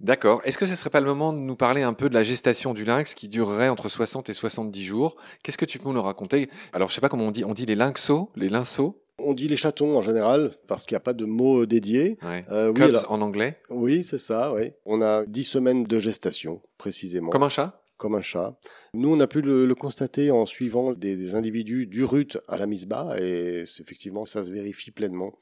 D'accord. 0.00 0.40
Est-ce 0.44 0.56
que 0.56 0.66
ce 0.66 0.74
serait 0.74 0.90
pas 0.90 1.00
le 1.00 1.06
moment 1.06 1.32
de 1.32 1.38
nous 1.38 1.56
parler 1.56 1.82
un 1.82 1.92
peu 1.92 2.08
de 2.08 2.14
la 2.14 2.24
gestation 2.24 2.72
du 2.72 2.84
lynx 2.84 3.14
qui 3.14 3.28
durerait 3.28 3.68
entre 3.68 3.88
60 3.88 4.30
et 4.30 4.34
70 4.34 4.82
jours? 4.82 5.16
Qu'est-ce 5.42 5.58
que 5.58 5.66
tu 5.66 5.78
peux 5.78 5.90
nous 5.90 6.02
raconter? 6.02 6.48
Alors, 6.72 6.88
je 6.88 6.94
sais 6.94 7.02
pas 7.02 7.10
comment 7.10 7.26
on 7.26 7.30
dit. 7.30 7.44
On 7.44 7.52
dit 7.52 7.66
les 7.66 7.74
lynxos, 7.74 8.30
les 8.36 8.48
lynxos 8.48 8.96
on 9.22 9.34
dit 9.34 9.48
les 9.48 9.56
chatons 9.56 9.96
en 9.96 10.00
général 10.00 10.50
parce 10.66 10.86
qu'il 10.86 10.94
n'y 10.94 10.98
a 10.98 11.00
pas 11.00 11.12
de 11.12 11.24
mot 11.24 11.66
dédié. 11.66 12.16
Euh, 12.24 12.72
oui, 12.74 12.96
en 13.08 13.20
anglais? 13.20 13.56
Oui, 13.68 14.02
c'est 14.02 14.18
ça. 14.18 14.54
Oui. 14.54 14.70
On 14.86 15.02
a 15.02 15.26
10 15.26 15.44
semaines 15.44 15.84
de 15.84 15.98
gestation 15.98 16.62
précisément. 16.78 17.30
Comme 17.30 17.42
un 17.42 17.48
chat? 17.48 17.82
Comme 17.98 18.14
un 18.14 18.22
chat. 18.22 18.58
Nous, 18.94 19.12
on 19.12 19.20
a 19.20 19.26
pu 19.26 19.42
le, 19.42 19.74
constater 19.74 20.30
en 20.30 20.46
suivant 20.46 20.92
des, 20.94 21.16
des, 21.16 21.34
individus 21.34 21.86
du 21.86 22.02
rut 22.02 22.38
à 22.48 22.56
la 22.56 22.66
mise 22.66 22.86
bas, 22.86 23.14
et 23.20 23.64
effectivement, 23.78 24.24
ça 24.24 24.42
se 24.42 24.50
vérifie 24.50 24.90
pleinement. 24.90 25.34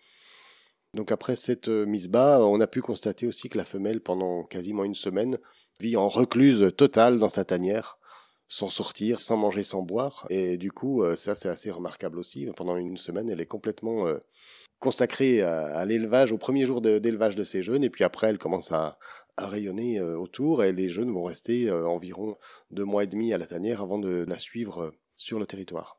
Donc 0.94 1.12
après 1.12 1.36
cette 1.36 1.68
euh, 1.68 1.84
mise 1.84 2.08
bas, 2.08 2.40
on 2.42 2.60
a 2.60 2.66
pu 2.66 2.80
constater 2.80 3.26
aussi 3.26 3.48
que 3.48 3.58
la 3.58 3.64
femelle, 3.64 4.00
pendant 4.00 4.44
quasiment 4.44 4.84
une 4.84 4.94
semaine, 4.94 5.38
vit 5.80 5.96
en 5.96 6.08
recluse 6.08 6.72
totale 6.76 7.18
dans 7.18 7.28
sa 7.28 7.44
tanière, 7.44 7.98
sans 8.48 8.70
sortir, 8.70 9.20
sans 9.20 9.36
manger, 9.36 9.62
sans 9.62 9.82
boire. 9.82 10.26
Et 10.30 10.56
du 10.56 10.72
coup, 10.72 11.02
euh, 11.02 11.14
ça 11.14 11.34
c'est 11.34 11.50
assez 11.50 11.70
remarquable 11.70 12.18
aussi. 12.18 12.46
Pendant 12.56 12.76
une 12.76 12.96
semaine, 12.96 13.28
elle 13.28 13.40
est 13.40 13.46
complètement 13.46 14.06
euh, 14.06 14.18
consacrée 14.78 15.42
à, 15.42 15.84
l'élevage, 15.84 16.32
au 16.32 16.38
premier 16.38 16.64
jour 16.64 16.80
d'élevage 16.80 17.34
de, 17.34 17.44
ses 17.44 17.62
jeunes. 17.62 17.84
Et 17.84 17.90
puis 17.90 18.04
après, 18.04 18.28
elle 18.28 18.38
commence 18.38 18.72
à, 18.72 18.98
rayonner 19.36 20.00
autour. 20.00 20.64
Et 20.64 20.72
les 20.72 20.88
jeunes 20.88 21.12
vont 21.12 21.22
rester 21.22 21.70
environ 21.70 22.36
deux 22.72 22.84
mois 22.84 23.04
et 23.04 23.06
demi 23.06 23.32
à 23.32 23.38
la 23.38 23.46
tanière 23.46 23.82
avant 23.82 23.98
de 23.98 24.24
la 24.26 24.38
suivre 24.38 24.92
sur 25.14 25.38
le 25.38 25.46
territoire. 25.46 25.97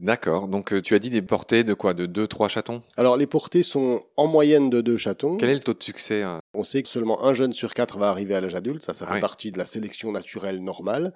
D'accord. 0.00 0.48
Donc 0.48 0.72
euh, 0.72 0.80
tu 0.80 0.94
as 0.94 0.98
dit 0.98 1.10
des 1.10 1.20
portées 1.20 1.62
de 1.62 1.74
quoi? 1.74 1.92
De 1.92 2.06
2-3 2.06 2.48
chatons? 2.48 2.82
Alors 2.96 3.18
les 3.18 3.26
portées 3.26 3.62
sont 3.62 4.02
en 4.16 4.26
moyenne 4.26 4.70
de 4.70 4.80
2 4.80 4.96
chatons. 4.96 5.36
Quel 5.36 5.50
est 5.50 5.54
le 5.54 5.60
taux 5.60 5.74
de 5.74 5.82
succès 5.82 6.22
hein? 6.22 6.40
On 6.54 6.64
sait 6.64 6.82
que 6.82 6.88
seulement 6.88 7.22
un 7.24 7.34
jeune 7.34 7.52
sur 7.52 7.74
4 7.74 7.98
va 7.98 8.08
arriver 8.08 8.34
à 8.34 8.40
l'âge 8.40 8.54
adulte. 8.54 8.82
Ça, 8.82 8.94
ça 8.94 9.06
fait 9.06 9.20
partie 9.20 9.52
de 9.52 9.58
la 9.58 9.66
sélection 9.66 10.10
naturelle 10.10 10.64
normale. 10.64 11.12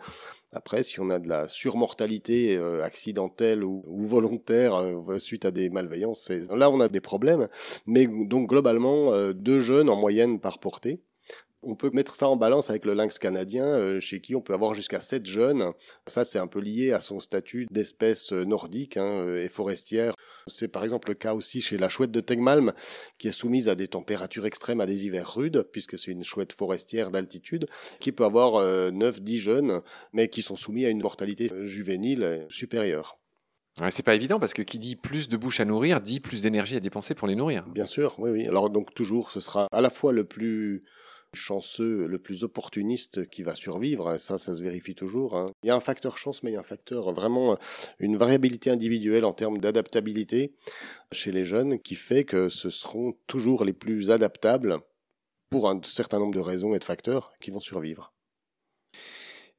Après, 0.53 0.83
si 0.83 1.01
on 1.01 1.09
a 1.09 1.19
de 1.19 1.29
la 1.29 1.49
surmortalité 1.49 2.57
euh, 2.57 2.85
accidentelle 2.85 3.65
ou, 3.65 3.83
volontaire 3.87 4.75
euh, 4.75 5.19
suite 5.19 5.47
à 5.47 5.51
des 5.51 5.71
malveillances, 5.71 6.31
là 6.55 6.71
on 6.71 6.81
a 6.81 6.89
des 6.89 7.01
problèmes. 7.01 7.49
Mais 7.87 8.07
donc 8.07 8.51
globalement, 8.51 9.33
deux 9.33 9.61
jeunes 9.61 9.89
en 9.89 9.97
moyenne 9.97 10.39
par 10.39 10.59
portée. 10.59 11.01
On 11.67 11.75
peut 11.75 11.91
mettre 11.93 12.15
ça 12.15 12.29
en 12.29 12.37
balance 12.37 12.71
avec 12.71 12.85
le 12.85 12.95
lynx 12.95 13.19
canadien, 13.19 13.65
euh, 13.65 14.01
chez 14.01 14.21
qui 14.21 14.35
on 14.35 14.41
peut 14.41 14.53
avoir 14.53 14.75
jusqu'à 14.75 15.01
7 15.01 15.25
jeunes. 15.25 15.73
Ça, 16.07 16.25
c'est 16.25 16.39
un 16.39 16.47
peu 16.47 16.61
lié 16.61 16.93
à 16.93 17.01
son 17.01 17.21
statut 17.21 17.67
d'espèce 17.71 18.33
euh, 18.33 18.45
nordique 18.45 18.97
hein, 18.97 19.23
euh, 19.25 19.43
et 19.43 19.49
forestière. 19.49 20.15
C'est 20.47 20.69
par 20.69 20.85
exemple 20.85 21.09
le 21.09 21.15
cas 21.15 21.35
aussi 21.35 21.63
chez 21.63 21.79
la 21.79 21.89
chouette 21.89 22.11
de 22.11 22.21
Tegmalm, 22.21 22.73
qui 23.19 23.29
est 23.29 23.33
soumise 23.33 23.69
à 23.69 23.75
des 23.75 23.89
températures 23.89 24.47
extrêmes, 24.47 24.81
à 24.81 24.87
des 24.87 25.07
hivers 25.07 25.35
rudes, 25.35 25.67
puisque 25.73 25.99
c'est 25.99 26.11
une 26.11 26.25
chouette 26.25 26.53
forestière 26.53 27.11
d'altitude, 27.11 27.67
qui 27.99 28.13
peut 28.13 28.25
avoir 28.25 28.63
9-10 28.93 29.39
jeunes, 29.39 29.81
mais 30.13 30.29
qui 30.29 30.43
sont 30.43 30.57
soumis 30.57 30.85
à 30.85 30.91
une 30.91 31.01
mortalité 31.01 31.51
juvénile 31.63 32.47
supérieure. 32.51 33.19
Ouais, 33.81 33.91
c'est 33.91 34.05
pas 34.05 34.15
évident 34.15 34.39
parce 34.39 34.55
que 34.55 34.63
qui 34.63 34.79
dit 34.79 34.95
plus 34.95 35.29
de 35.29 35.37
bouches 35.37 35.59
à 35.59 35.65
nourrir 35.65 36.01
dit 36.01 36.21
plus 36.21 36.43
d'énergie 36.43 36.77
à 36.77 36.81
dépenser 36.81 37.15
pour 37.15 37.27
les 37.27 37.35
nourrir. 37.35 37.67
Bien 37.67 37.87
sûr, 37.87 38.15
oui, 38.19 38.31
oui. 38.31 38.47
Alors 38.47 38.71
donc 38.71 38.95
toujours, 38.95 39.33
ce 39.33 39.41
sera 39.41 39.67
à 39.73 39.81
la 39.81 39.91
fois 39.91 40.13
le 40.13 40.25
plus 40.25 40.85
chanceux, 41.35 42.07
le 42.07 42.19
plus 42.19 42.45
opportuniste 42.45 43.29
qui 43.29 43.43
va 43.43 43.55
survivre. 43.55 44.19
Ça, 44.19 44.39
ça 44.39 44.57
se 44.57 44.63
vérifie 44.63 44.95
toujours. 44.95 45.37
Hein. 45.37 45.53
Il 45.63 45.69
y 45.69 45.71
a 45.71 45.77
un 45.77 45.81
facteur 45.81 46.19
chance, 46.19 46.43
mais 46.43 46.51
il 46.51 46.55
y 46.55 46.57
a 46.57 46.61
un 46.61 46.65
facteur 46.65 47.13
vraiment 47.13 47.59
une 47.99 48.17
variabilité 48.17 48.71
individuelle 48.71 49.25
en 49.25 49.33
termes 49.33 49.59
d'adaptabilité 49.59 50.55
chez 51.13 51.33
les 51.33 51.45
jeunes 51.45 51.79
qui 51.79 51.95
fait 51.95 52.25
que 52.25 52.49
ce 52.49 52.71
seront 52.71 53.15
toujours 53.27 53.65
les 53.65 53.73
plus 53.73 54.11
adaptables 54.11 54.79
pour 55.51 55.69
un 55.69 55.81
certain 55.85 56.19
nombre 56.19 56.35
de 56.35 56.41
raisons 56.41 56.75
et 56.75 56.79
de 56.79 56.85
facteurs 56.85 57.33
qui 57.41 57.51
vont 57.51 57.61
survivre. 57.61 58.13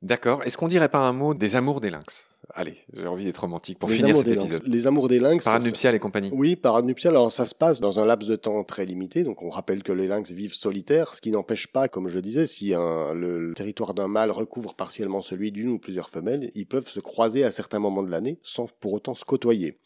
D'accord. 0.01 0.43
Est-ce 0.43 0.57
qu'on 0.57 0.67
dirait 0.67 0.89
pas 0.89 0.99
un 0.99 1.13
mot 1.13 1.33
des 1.33 1.55
amours 1.55 1.81
des 1.81 1.89
lynx? 1.89 2.27
Allez, 2.57 2.77
j'ai 2.93 3.05
envie 3.05 3.25
d'être 3.25 3.39
romantique 3.39 3.77
pour 3.77 3.91
finir 3.91 4.15
cet 4.15 4.27
épisode. 4.29 4.65
Les 4.65 4.87
amours 4.87 5.09
des 5.09 5.19
lynx. 5.19 5.43
Paranuptial 5.43 5.93
et 5.93 5.99
compagnie. 5.99 6.29
Oui, 6.31 6.55
paranuptial. 6.55 7.13
Alors 7.13 7.29
ça 7.29 7.45
se 7.45 7.53
passe 7.53 7.81
dans 7.81 7.99
un 7.99 8.05
laps 8.05 8.29
de 8.29 8.37
temps 8.37 8.63
très 8.63 8.85
limité. 8.85 9.23
Donc 9.23 9.43
on 9.43 9.49
rappelle 9.49 9.83
que 9.83 9.91
les 9.91 10.07
lynx 10.07 10.31
vivent 10.31 10.53
solitaires, 10.53 11.15
ce 11.15 11.21
qui 11.21 11.31
n'empêche 11.31 11.67
pas, 11.67 11.89
comme 11.89 12.07
je 12.07 12.15
le 12.15 12.21
disais, 12.21 12.47
si 12.47 12.69
le, 12.69 13.53
territoire 13.55 13.93
d'un 13.93 14.07
mâle 14.07 14.31
recouvre 14.31 14.73
partiellement 14.73 15.21
celui 15.21 15.51
d'une 15.51 15.67
ou 15.67 15.79
plusieurs 15.79 16.09
femelles, 16.09 16.49
ils 16.55 16.65
peuvent 16.65 16.87
se 16.87 17.01
croiser 17.01 17.43
à 17.43 17.51
certains 17.51 17.79
moments 17.79 18.03
de 18.03 18.09
l'année 18.09 18.39
sans 18.41 18.69
pour 18.79 18.93
autant 18.93 19.15
se 19.15 19.25
côtoyer. 19.25 19.77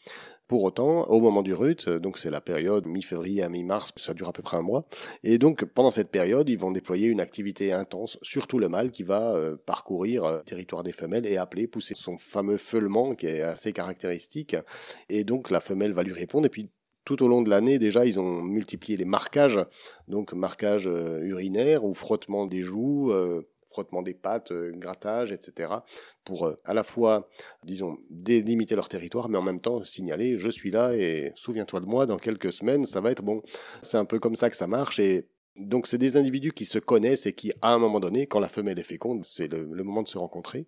Pour 0.50 0.64
autant, 0.64 1.04
au 1.04 1.20
moment 1.20 1.42
du 1.42 1.54
rut, 1.54 1.86
euh, 1.86 2.00
donc 2.00 2.18
c'est 2.18 2.28
la 2.28 2.40
période 2.40 2.84
mi-février 2.84 3.44
à 3.44 3.48
mi-mars, 3.48 3.92
ça 3.94 4.14
dure 4.14 4.26
à 4.26 4.32
peu 4.32 4.42
près 4.42 4.56
un 4.56 4.62
mois, 4.62 4.84
et 5.22 5.38
donc 5.38 5.64
pendant 5.64 5.92
cette 5.92 6.10
période, 6.10 6.48
ils 6.48 6.58
vont 6.58 6.72
déployer 6.72 7.06
une 7.06 7.20
activité 7.20 7.72
intense, 7.72 8.18
surtout 8.22 8.58
le 8.58 8.68
mâle 8.68 8.90
qui 8.90 9.04
va 9.04 9.36
euh, 9.36 9.56
parcourir 9.64 10.24
le 10.24 10.38
euh, 10.38 10.42
territoire 10.42 10.82
des 10.82 10.90
femelles 10.90 11.24
et 11.24 11.36
appeler, 11.36 11.68
pousser 11.68 11.94
son 11.94 12.18
fameux 12.18 12.56
feulement 12.56 13.14
qui 13.14 13.26
est 13.26 13.42
assez 13.42 13.72
caractéristique, 13.72 14.56
et 15.08 15.22
donc 15.22 15.50
la 15.50 15.60
femelle 15.60 15.92
va 15.92 16.02
lui 16.02 16.14
répondre, 16.14 16.46
et 16.46 16.50
puis 16.50 16.68
tout 17.04 17.22
au 17.22 17.28
long 17.28 17.42
de 17.42 17.50
l'année, 17.50 17.78
déjà, 17.78 18.04
ils 18.04 18.18
ont 18.18 18.42
multiplié 18.42 18.96
les 18.96 19.04
marquages, 19.04 19.60
donc 20.08 20.32
marquage 20.32 20.86
urinaire 20.86 21.84
ou 21.84 21.94
frottement 21.94 22.46
des 22.46 22.62
joues, 22.62 23.12
frottement 23.70 24.02
des 24.02 24.14
pattes, 24.14 24.52
euh, 24.52 24.72
grattage, 24.74 25.32
etc. 25.32 25.72
pour 26.24 26.46
euh, 26.46 26.56
à 26.64 26.74
la 26.74 26.84
fois, 26.84 27.28
disons, 27.64 27.98
délimiter 28.10 28.74
leur 28.74 28.88
territoire, 28.88 29.28
mais 29.28 29.38
en 29.38 29.42
même 29.42 29.60
temps 29.60 29.80
signaler 29.82 30.38
je 30.38 30.50
suis 30.50 30.70
là 30.70 30.94
et 30.94 31.32
souviens-toi 31.36 31.80
de 31.80 31.86
moi, 31.86 32.06
dans 32.06 32.18
quelques 32.18 32.52
semaines, 32.52 32.84
ça 32.84 33.00
va 33.00 33.10
être 33.10 33.22
bon. 33.22 33.42
C'est 33.82 33.96
un 33.96 34.04
peu 34.04 34.18
comme 34.18 34.34
ça 34.34 34.50
que 34.50 34.56
ça 34.56 34.66
marche 34.66 34.98
et 34.98 35.28
donc 35.56 35.86
c'est 35.86 35.98
des 35.98 36.16
individus 36.16 36.52
qui 36.52 36.64
se 36.64 36.78
connaissent 36.78 37.26
et 37.26 37.32
qui, 37.32 37.52
à 37.60 37.74
un 37.74 37.78
moment 37.78 38.00
donné, 38.00 38.26
quand 38.26 38.40
la 38.40 38.48
femelle 38.48 38.78
est 38.78 38.84
féconde, 38.84 39.24
c'est 39.24 39.48
le, 39.48 39.66
moment 39.66 40.02
de 40.02 40.08
se 40.08 40.18
rencontrer. 40.18 40.66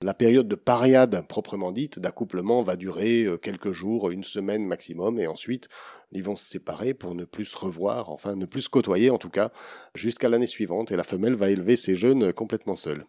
La 0.00 0.14
période 0.14 0.48
de 0.48 0.54
pariade 0.54 1.26
proprement 1.28 1.72
dite, 1.72 1.98
d'accouplement, 1.98 2.62
va 2.62 2.76
durer 2.76 3.24
euh, 3.24 3.36
quelques 3.36 3.72
jours, 3.72 4.10
une 4.10 4.24
semaine 4.24 4.66
maximum, 4.66 5.20
et 5.20 5.26
ensuite 5.26 5.68
ils 6.12 6.22
vont 6.22 6.36
se 6.36 6.44
séparer 6.44 6.94
pour 6.94 7.14
ne 7.14 7.24
plus 7.24 7.44
se 7.44 7.56
revoir, 7.56 8.10
enfin 8.10 8.36
ne 8.36 8.46
plus 8.46 8.62
se 8.62 8.68
côtoyer 8.68 9.10
en 9.10 9.18
tout 9.18 9.30
cas, 9.30 9.52
jusqu'à 9.94 10.28
l'année 10.28 10.46
suivante, 10.46 10.92
et 10.92 10.96
la 10.96 11.04
femelle 11.04 11.34
va 11.34 11.50
élever 11.50 11.76
ses 11.76 11.94
jeunes 11.94 12.32
complètement 12.32 12.76
seule. 12.76 13.06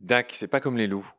Dac, 0.00 0.32
c'est 0.34 0.48
pas 0.48 0.60
comme 0.60 0.76
les 0.76 0.88
loups 0.88 1.12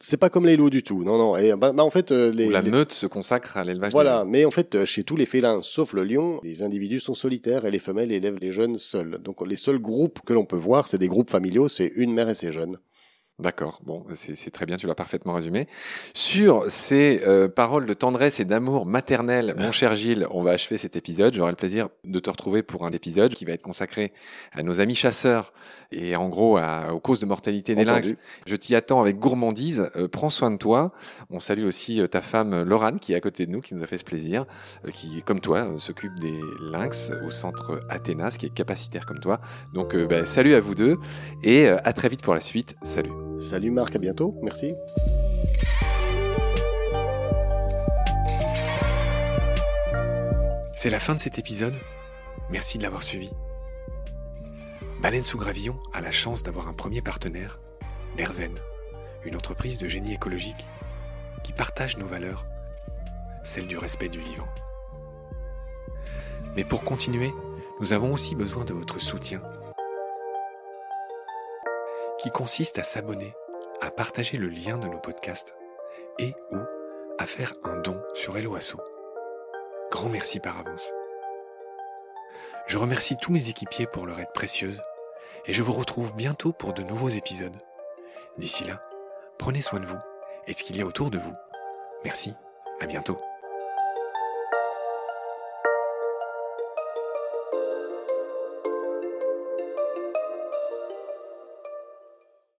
c'est 0.00 0.16
pas 0.16 0.30
comme 0.30 0.46
les 0.46 0.56
loups 0.56 0.70
du 0.70 0.82
tout. 0.82 1.04
Non, 1.04 1.18
non. 1.18 1.36
Et 1.36 1.54
bah, 1.54 1.72
bah 1.72 1.84
en 1.84 1.90
fait, 1.90 2.12
euh, 2.12 2.30
les, 2.30 2.48
la 2.48 2.62
meute 2.62 2.92
se 2.92 3.06
consacre 3.06 3.56
à 3.56 3.64
l'élevage. 3.64 3.92
Voilà. 3.92 4.24
Mais 4.24 4.44
en 4.44 4.50
fait, 4.50 4.74
euh, 4.74 4.84
chez 4.84 5.04
tous 5.04 5.16
les 5.16 5.26
félins, 5.26 5.60
sauf 5.62 5.92
le 5.92 6.04
lion, 6.04 6.40
les 6.42 6.62
individus 6.62 7.00
sont 7.00 7.14
solitaires 7.14 7.64
et 7.64 7.70
les 7.70 7.78
femelles 7.78 8.12
élèvent 8.12 8.38
les 8.40 8.52
jeunes 8.52 8.78
seuls. 8.78 9.18
Donc 9.22 9.46
les 9.46 9.56
seuls 9.56 9.78
groupes 9.78 10.20
que 10.24 10.32
l'on 10.32 10.44
peut 10.44 10.56
voir, 10.56 10.88
c'est 10.88 10.98
des 10.98 11.08
groupes 11.08 11.30
familiaux. 11.30 11.68
C'est 11.68 11.92
une 11.96 12.12
mère 12.12 12.28
et 12.28 12.34
ses 12.34 12.52
jeunes. 12.52 12.78
D'accord, 13.40 13.80
bon, 13.84 14.06
c'est 14.14 14.52
très 14.52 14.64
bien, 14.64 14.76
tu 14.76 14.86
l'as 14.86 14.94
parfaitement 14.94 15.34
résumé. 15.34 15.66
Sur 16.14 16.70
ces 16.70 17.20
euh, 17.26 17.48
paroles 17.48 17.84
de 17.84 17.92
tendresse 17.92 18.38
et 18.38 18.44
d'amour 18.44 18.86
maternel, 18.86 19.54
mon 19.58 19.72
cher 19.72 19.96
Gilles, 19.96 20.28
on 20.30 20.44
va 20.44 20.52
achever 20.52 20.78
cet 20.78 20.94
épisode. 20.94 21.34
J'aurai 21.34 21.50
le 21.50 21.56
plaisir 21.56 21.88
de 22.04 22.20
te 22.20 22.30
retrouver 22.30 22.62
pour 22.62 22.86
un 22.86 22.92
épisode 22.92 23.34
qui 23.34 23.44
va 23.44 23.52
être 23.52 23.62
consacré 23.62 24.12
à 24.52 24.62
nos 24.62 24.80
amis 24.80 24.94
chasseurs 24.94 25.52
et 25.94 26.16
en 26.16 26.28
gros 26.28 26.58
aux 26.58 27.00
causes 27.00 27.20
de 27.20 27.26
mortalité 27.26 27.74
des 27.74 27.84
lynx. 27.84 28.14
Je 28.46 28.56
t'y 28.56 28.74
attends 28.74 29.00
avec 29.00 29.18
gourmandise. 29.18 29.90
Euh, 29.96 30.08
prends 30.08 30.30
soin 30.30 30.50
de 30.50 30.56
toi. 30.56 30.92
On 31.30 31.40
salue 31.40 31.64
aussi 31.64 32.00
euh, 32.00 32.06
ta 32.06 32.20
femme 32.20 32.62
Laurane 32.62 32.98
qui 32.98 33.12
est 33.12 33.16
à 33.16 33.20
côté 33.20 33.46
de 33.46 33.50
nous, 33.50 33.60
qui 33.60 33.74
nous 33.74 33.82
a 33.82 33.86
fait 33.86 33.98
ce 33.98 34.04
plaisir, 34.04 34.46
qui, 34.92 35.22
comme 35.22 35.40
toi, 35.40 35.68
s'occupe 35.78 36.18
des 36.20 36.38
lynx 36.70 37.12
au 37.26 37.30
centre 37.30 37.80
Athénas, 37.88 38.36
qui 38.38 38.46
est 38.46 38.54
capacitaire 38.54 39.06
comme 39.06 39.20
toi. 39.20 39.40
Donc, 39.72 39.96
bah, 39.96 40.24
salut 40.24 40.54
à 40.54 40.60
vous 40.60 40.74
deux 40.74 40.96
et 41.42 41.68
à 41.68 41.92
très 41.92 42.08
vite 42.08 42.22
pour 42.22 42.34
la 42.34 42.40
suite. 42.40 42.76
Salut. 42.82 43.12
Salut 43.40 43.70
Marc, 43.70 43.96
à 43.96 43.98
bientôt. 43.98 44.34
Merci. 44.42 44.74
C'est 50.74 50.90
la 50.90 50.98
fin 50.98 51.14
de 51.14 51.20
cet 51.20 51.38
épisode. 51.38 51.74
Merci 52.50 52.78
de 52.78 52.82
l'avoir 52.82 53.02
suivi. 53.02 53.30
Baleine 55.04 55.22
sous 55.22 55.36
gravillon 55.36 55.76
a 55.92 56.00
la 56.00 56.10
chance 56.10 56.42
d'avoir 56.42 56.66
un 56.66 56.72
premier 56.72 57.02
partenaire, 57.02 57.60
Nerven, 58.16 58.54
une 59.26 59.36
entreprise 59.36 59.76
de 59.76 59.86
génie 59.86 60.14
écologique 60.14 60.66
qui 61.42 61.52
partage 61.52 61.98
nos 61.98 62.06
valeurs, 62.06 62.46
celles 63.42 63.66
du 63.66 63.76
respect 63.76 64.08
du 64.08 64.18
vivant. 64.18 64.48
Mais 66.56 66.64
pour 66.64 66.84
continuer, 66.84 67.34
nous 67.80 67.92
avons 67.92 68.14
aussi 68.14 68.34
besoin 68.34 68.64
de 68.64 68.72
votre 68.72 68.98
soutien, 68.98 69.42
qui 72.18 72.30
consiste 72.30 72.78
à 72.78 72.82
s'abonner, 72.82 73.34
à 73.82 73.90
partager 73.90 74.38
le 74.38 74.48
lien 74.48 74.78
de 74.78 74.88
nos 74.88 75.00
podcasts 75.00 75.54
et 76.18 76.32
ou 76.50 76.60
à 77.18 77.26
faire 77.26 77.52
un 77.64 77.76
don 77.82 78.00
sur 78.14 78.38
Helloasso. 78.38 78.80
Grand 79.90 80.08
merci 80.08 80.40
par 80.40 80.58
avance. 80.58 80.90
Je 82.66 82.78
remercie 82.78 83.16
tous 83.20 83.32
mes 83.32 83.50
équipiers 83.50 83.86
pour 83.86 84.06
leur 84.06 84.18
aide 84.18 84.32
précieuse 84.32 84.80
et 85.46 85.52
je 85.52 85.62
vous 85.62 85.72
retrouve 85.72 86.14
bientôt 86.14 86.52
pour 86.52 86.72
de 86.72 86.82
nouveaux 86.82 87.08
épisodes. 87.08 87.56
D'ici 88.38 88.64
là, 88.64 88.82
prenez 89.38 89.62
soin 89.62 89.80
de 89.80 89.86
vous 89.86 89.98
et 90.46 90.52
de 90.52 90.56
ce 90.56 90.64
qu'il 90.64 90.76
y 90.76 90.82
a 90.82 90.86
autour 90.86 91.10
de 91.10 91.18
vous. 91.18 91.34
Merci, 92.04 92.34
à 92.80 92.86
bientôt. 92.86 93.18